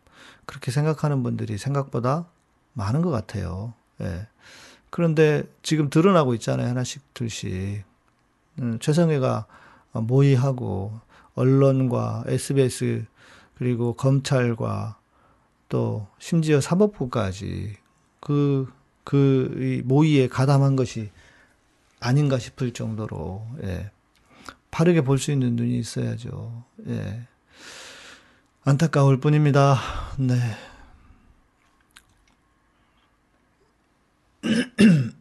그렇게 0.47 0.71
생각하는 0.71 1.23
분들이 1.23 1.59
생각보다 1.59 2.25
많은 2.73 3.03
것 3.03 3.11
같아요. 3.11 3.75
예. 4.01 4.27
그런데 4.89 5.43
지금 5.63 5.91
드러나고 5.91 6.33
있잖아요. 6.37 6.69
하나씩 6.69 7.03
둘씩. 7.13 7.85
음, 8.61 8.79
최성애가 8.81 9.47
모의하고 10.01 10.93
언론과 11.35 12.25
SBS 12.27 13.07
그리고 13.55 13.95
검찰과 13.95 14.99
또 15.69 16.07
심지어 16.19 16.61
사법부까지 16.61 17.77
그, 18.21 18.67
그 19.05 19.83
모의에 19.85 20.29
가담한 20.29 20.77
것이 20.77 21.11
아닌가 22.01 22.39
싶을 22.39 22.73
정도로, 22.73 23.47
예. 23.65 23.91
바르게 24.71 25.01
볼 25.03 25.19
수 25.19 25.33
있는 25.33 25.57
눈이 25.57 25.79
있어야죠. 25.79 26.65
예. 26.89 27.27
안타까울 28.65 29.19
뿐입니다. 29.19 29.79
네. 30.19 30.35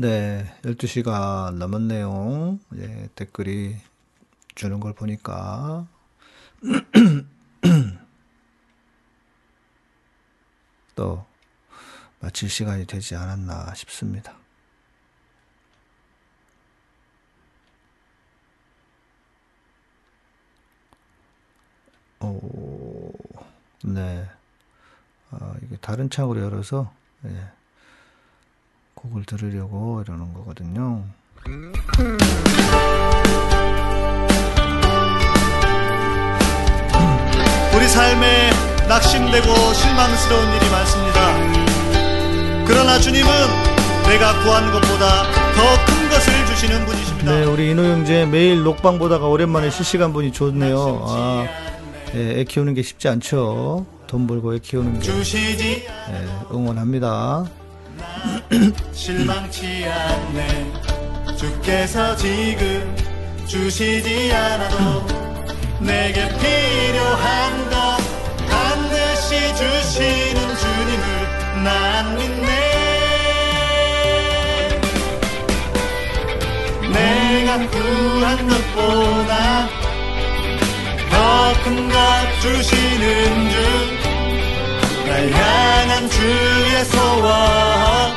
네, 0.00 0.44
12시가 0.62 1.50
넘었네요. 1.58 2.60
예, 2.76 3.08
댓글이 3.16 3.74
주는 4.54 4.78
걸 4.78 4.92
보니까. 4.92 5.88
또 10.94 11.26
마칠 12.20 12.48
시간이 12.48 12.86
되지 12.86 13.16
않았나 13.16 13.74
싶습니다. 13.74 14.36
오, 22.20 23.12
네. 23.82 24.30
아, 25.32 25.54
이게 25.64 25.76
다른 25.78 26.08
창으로 26.08 26.40
열어서, 26.40 26.92
예. 27.24 27.57
곡을 28.98 29.24
들으려고 29.24 30.02
이러는 30.04 30.34
거거든요. 30.34 31.04
우리 37.76 37.88
삶에 37.88 38.50
낙심되고 38.88 39.46
실망스러운 39.74 40.48
일이 40.56 40.70
많습니다. 40.70 42.66
그러나 42.66 42.98
주님은 42.98 43.28
내가 44.08 44.42
구하는 44.42 44.72
것보다 44.72 45.22
더 45.54 45.84
큰 45.86 46.08
것을 46.10 46.46
주시는 46.46 46.86
분이십니다. 46.86 47.30
네, 47.30 47.44
우리 47.44 47.70
인호 47.70 47.82
형제 47.84 48.24
매일 48.26 48.62
녹방 48.64 48.98
보다가 48.98 49.26
오랜만에 49.28 49.70
실시간 49.70 50.12
분이 50.12 50.32
좋네요. 50.32 51.02
아, 51.06 51.46
예, 52.14 52.40
애 52.40 52.44
키우는 52.44 52.74
게 52.74 52.82
쉽지 52.82 53.08
않죠. 53.08 53.86
돈 54.06 54.26
벌고 54.26 54.54
애 54.54 54.58
키우는 54.58 55.00
게 55.00 55.12
예, 56.10 56.28
응원합니다. 56.50 57.44
실망치 58.92 59.86
않네. 59.86 60.72
주께서 61.36 62.16
지금 62.16 62.96
주시지 63.46 64.32
않아도 64.32 65.06
내게 65.80 66.28
필요한 66.38 67.70
것 67.70 67.98
반드시 68.48 69.54
주시는 69.54 70.56
주님을 70.56 71.62
난 71.64 72.16
믿네. 72.18 72.48
내가 76.92 77.58
구한 77.70 78.48
것보다 78.48 79.68
더 81.10 81.52
큰 81.64 81.88
것 81.90 81.96
주시는 82.42 83.50
주 83.50 83.98
날 85.08 85.30
향한 85.32 86.08
주 86.10 86.18
의 86.78 86.84
소원 86.84 88.12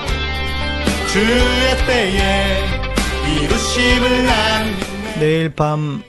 주의 1.12 1.88
때에 1.88 2.64
이루심을 3.44 4.26
난 4.26 4.66
내일 5.20 5.50
밤 5.50 6.04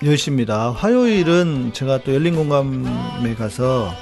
10시입니다. 0.00 0.72
화요일은 0.72 1.72
제가 1.72 2.02
또 2.04 2.14
열린 2.14 2.36
공감에 2.36 3.34
가서 3.34 3.92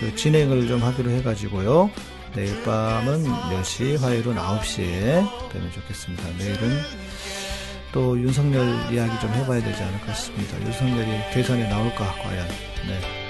그 0.00 0.14
진행을 0.16 0.68
좀 0.68 0.82
하기로 0.82 1.10
해가지고요. 1.12 1.90
내일 2.34 2.62
밤은 2.62 3.24
10시, 3.24 3.98
화요일은 3.98 4.36
9시에 4.36 5.50
뵈면 5.50 5.72
좋겠습니다. 5.72 6.24
내일은 6.36 6.78
또 7.92 8.20
윤석열 8.20 8.66
이야기 8.92 9.18
좀 9.18 9.32
해봐야 9.32 9.62
되지 9.62 9.82
않을까 9.82 10.12
싶습니다. 10.12 10.60
윤석열이 10.60 11.30
대선에 11.32 11.70
나올까, 11.70 12.04
과연. 12.22 12.46
네. 12.86 13.27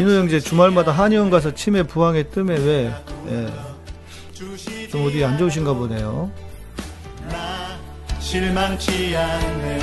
인호 0.00 0.12
형제 0.12 0.40
주말마다 0.40 0.92
한의원 0.92 1.28
가서 1.28 1.52
치매 1.52 1.82
부항에 1.82 2.22
뜸에 2.22 2.56
왜, 2.56 2.90
예, 3.28 4.88
좀 4.88 5.04
어디 5.04 5.22
안 5.22 5.36
좋으신가 5.36 5.74
보네요. 5.74 6.30
나 7.28 7.78
실망치 8.18 9.14
않네. 9.14 9.78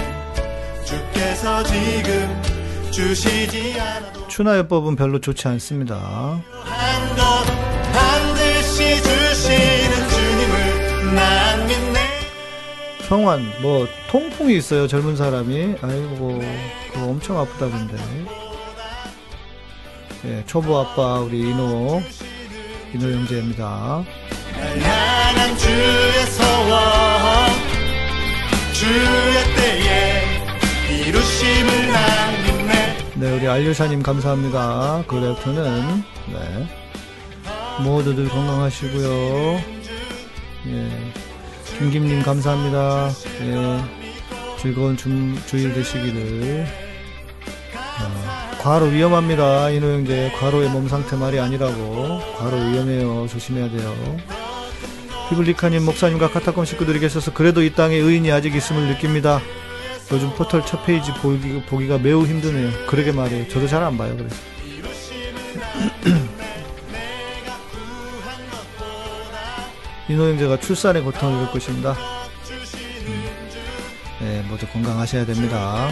주께서 0.83 1.61
지금 1.61 2.41
주시지 2.89 3.79
않아도 3.79 4.27
추나요법은 4.27 4.95
별로 4.95 5.21
좋지 5.21 5.47
않습니다. 5.49 6.41
성환 13.07 13.53
뭐 13.61 13.87
통풍이 14.09 14.57
있어요 14.57 14.85
젊은 14.87 15.15
사람이? 15.15 15.75
아이고 15.81 16.41
그거 16.91 17.05
엄청 17.05 17.39
아프다던데 17.39 17.95
예, 20.27 20.43
초보 20.45 20.77
아빠 20.79 21.19
우리 21.21 21.39
이노 21.39 22.01
이노 22.93 23.11
형제입니다. 23.11 24.03
네. 33.15 33.31
우리 33.31 33.47
알류사님 33.47 34.03
감사합니다. 34.03 35.03
그 35.07 35.15
레프는 35.15 36.03
네. 36.33 36.67
모두들 37.83 38.27
건강하시고요. 38.27 39.61
예. 40.67 40.91
김김님 41.79 42.21
감사합니다. 42.23 43.09
예. 43.41 43.81
즐거운 44.59 44.97
주, 44.97 45.09
주일 45.45 45.73
되시기를. 45.73 46.65
어, 46.65 46.86
과로 48.61 48.87
위험합니다. 48.87 49.69
이노 49.69 49.87
형제 49.87 50.31
과로의 50.39 50.69
몸 50.69 50.87
상태 50.89 51.15
말이 51.15 51.39
아니라고. 51.39 52.19
과로 52.37 52.57
위험해요. 52.57 53.27
조심해야 53.27 53.69
돼요. 53.69 54.17
비블리카님 55.29 55.83
목사님과 55.85 56.29
카타콤 56.31 56.65
식구들이 56.65 56.99
계셔서 56.99 57.33
그래도 57.33 57.61
이 57.63 57.73
땅에 57.73 57.95
의인이 57.95 58.31
아직 58.31 58.55
있음을 58.55 58.87
느낍니다. 58.87 59.41
요즘 60.11 60.33
포털 60.35 60.65
첫 60.65 60.85
페이지 60.85 61.11
보기, 61.15 61.63
보기가 61.63 61.97
매우 61.97 62.25
힘드네요. 62.25 62.71
그러게 62.87 63.11
말이에요. 63.11 63.47
저도 63.49 63.67
잘 63.67 63.83
안 63.83 63.97
봐요 63.97 64.15
그래서. 64.17 64.35
이노 70.09 70.23
형제가 70.23 70.59
출산의 70.61 71.01
고통을 71.03 71.39
겪을 71.45 71.51
것입니다. 71.59 71.91
음. 71.91 73.25
네, 74.21 74.41
모두 74.49 74.65
건강하셔야 74.67 75.25
됩니다 75.25 75.89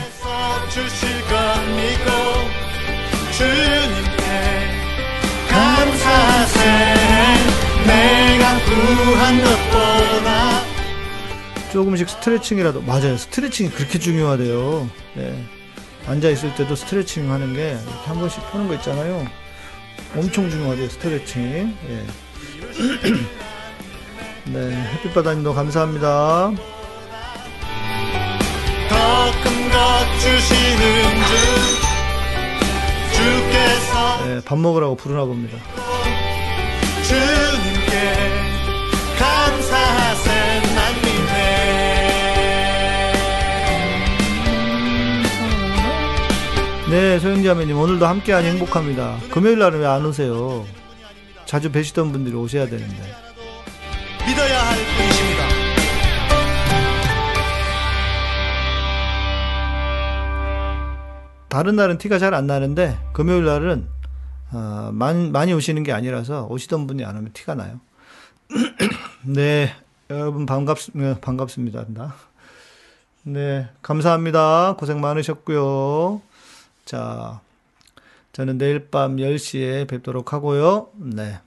주님께 3.38 4.24
감사세 5.50 6.60
내가 7.86 8.60
구한 8.64 9.44
것보다 9.44 10.62
조금씩 11.74 12.08
스트레칭이라도 12.10 12.82
맞아요. 12.84 13.18
스트레칭이 13.18 13.70
그렇게 13.72 14.00
중요하대요. 14.00 14.90
예. 15.18 15.44
앉아 16.08 16.30
있을 16.30 16.56
때도 16.56 16.76
스트레칭 16.76 17.30
하는 17.30 17.54
게 17.54 17.72
이렇게 17.72 18.08
한 18.08 18.20
번씩 18.20 18.42
펴는 18.52 18.70
거 18.70 18.76
있잖아요. 18.76 19.28
엄청 20.16 20.50
중요하대요. 20.50 20.88
스트레칭. 20.88 21.76
예. 21.90 22.06
네, 24.54 24.92
햇빛바다님도 24.94 25.54
감사합니다. 25.54 26.54
더큰것 28.88 30.20
주시는 30.22 31.24
주 31.26 31.85
예, 34.28 34.42
밥 34.44 34.58
먹으라고 34.58 34.96
부르나 34.96 35.24
봅니다. 35.26 35.58
주님께 37.04 37.92
감사하세 39.20 40.30
난 40.76 40.94
믿네 41.02 41.66
네, 46.90 47.20
소영자매님 47.20 47.78
오늘도 47.78 48.06
함께하니 48.06 48.48
행복합니다. 48.50 49.18
금요일 49.32 49.60
날은 49.60 49.80
왜 49.80 49.86
안 49.88 50.06
오세요? 50.06 50.66
자주 51.46 51.72
뵈시던 51.72 52.12
분들이 52.12 52.36
오셔야 52.36 52.66
되는데. 52.68 52.96
믿어야 54.28 54.65
다른 61.56 61.78
날은 61.78 62.00
티가 62.00 62.20
잘 62.20 62.34
안 62.34 62.48
나는데 62.48 63.00
금요일 63.14 63.46
날은 63.46 63.88
어, 64.52 64.90
많이, 64.92 65.30
많이 65.30 65.54
오시는 65.54 65.84
게 65.84 65.94
아니라서 65.94 66.48
오시던 66.48 66.86
분이 66.86 67.06
안 67.06 67.16
오면 67.16 67.32
티가 67.32 67.56
나요. 67.56 67.80
네, 69.24 69.74
여러분 70.10 70.46
반갑 70.46 70.78
어, 70.98 71.16
반갑습니다. 71.22 71.86
네, 73.24 73.70
감사합니다. 73.82 74.76
고생 74.78 75.00
많으셨고요. 75.00 76.22
자, 76.84 77.40
저는 78.34 78.58
내일 78.58 78.90
밤 78.90 79.16
10시에 79.16 79.88
뵙도록 79.88 80.34
하고요. 80.34 80.90
네. 80.98 81.40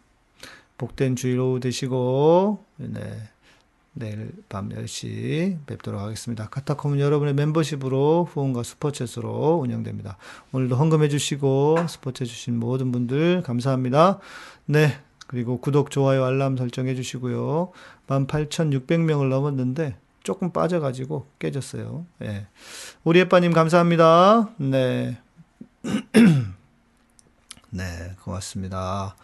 복된 0.79 1.17
주일 1.17 1.39
오후 1.39 1.61
되시고 1.61 2.65
네. 2.77 3.29
내일 3.93 4.33
밤 4.49 4.69
10시 4.69 5.59
뵙도록 5.67 6.01
하겠습니다. 6.01 6.49
카타콤은 6.49 7.01
여러분의 7.01 7.35
멤버십으로 7.35 8.29
후원과 8.31 8.63
스포츠로 8.63 9.61
운영됩니다. 9.63 10.17
오늘도 10.53 10.77
헌금해 10.77 11.09
주시고 11.09 11.87
스포츠 11.89 12.23
해 12.23 12.27
주신 12.27 12.59
모든 12.59 12.93
분들 12.93 13.43
감사합니다. 13.43 14.21
네. 14.67 14.99
그리고 15.27 15.61
구독, 15.61 15.91
좋아요, 15.91 16.25
알람 16.25 16.57
설정해 16.57 16.95
주시고요. 16.95 17.73
18,600명을 18.07 19.29
넘었는데 19.29 19.97
조금 20.23 20.53
빠져가지고 20.53 21.27
깨졌어요. 21.39 22.07
예. 22.23 22.47
우리 23.05 23.21
애빠님 23.21 23.53
감사합니다. 23.53 24.51
네. 24.57 25.19
네, 27.71 27.85
고맙습니다. 28.23 29.17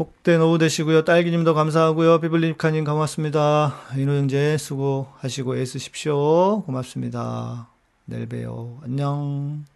복된 0.00 0.40
오후 0.40 0.56
되시고요. 0.56 1.04
딸기님도 1.04 1.52
감사하고요. 1.52 2.20
비블리카님 2.20 2.84
고맙습니다. 2.84 3.74
인호 3.98 4.14
형제 4.14 4.56
수고하시고 4.56 5.58
애쓰십시오. 5.58 6.62
고맙습니다. 6.62 7.68
내일 8.06 8.26
봬요. 8.26 8.78
안녕. 8.82 9.66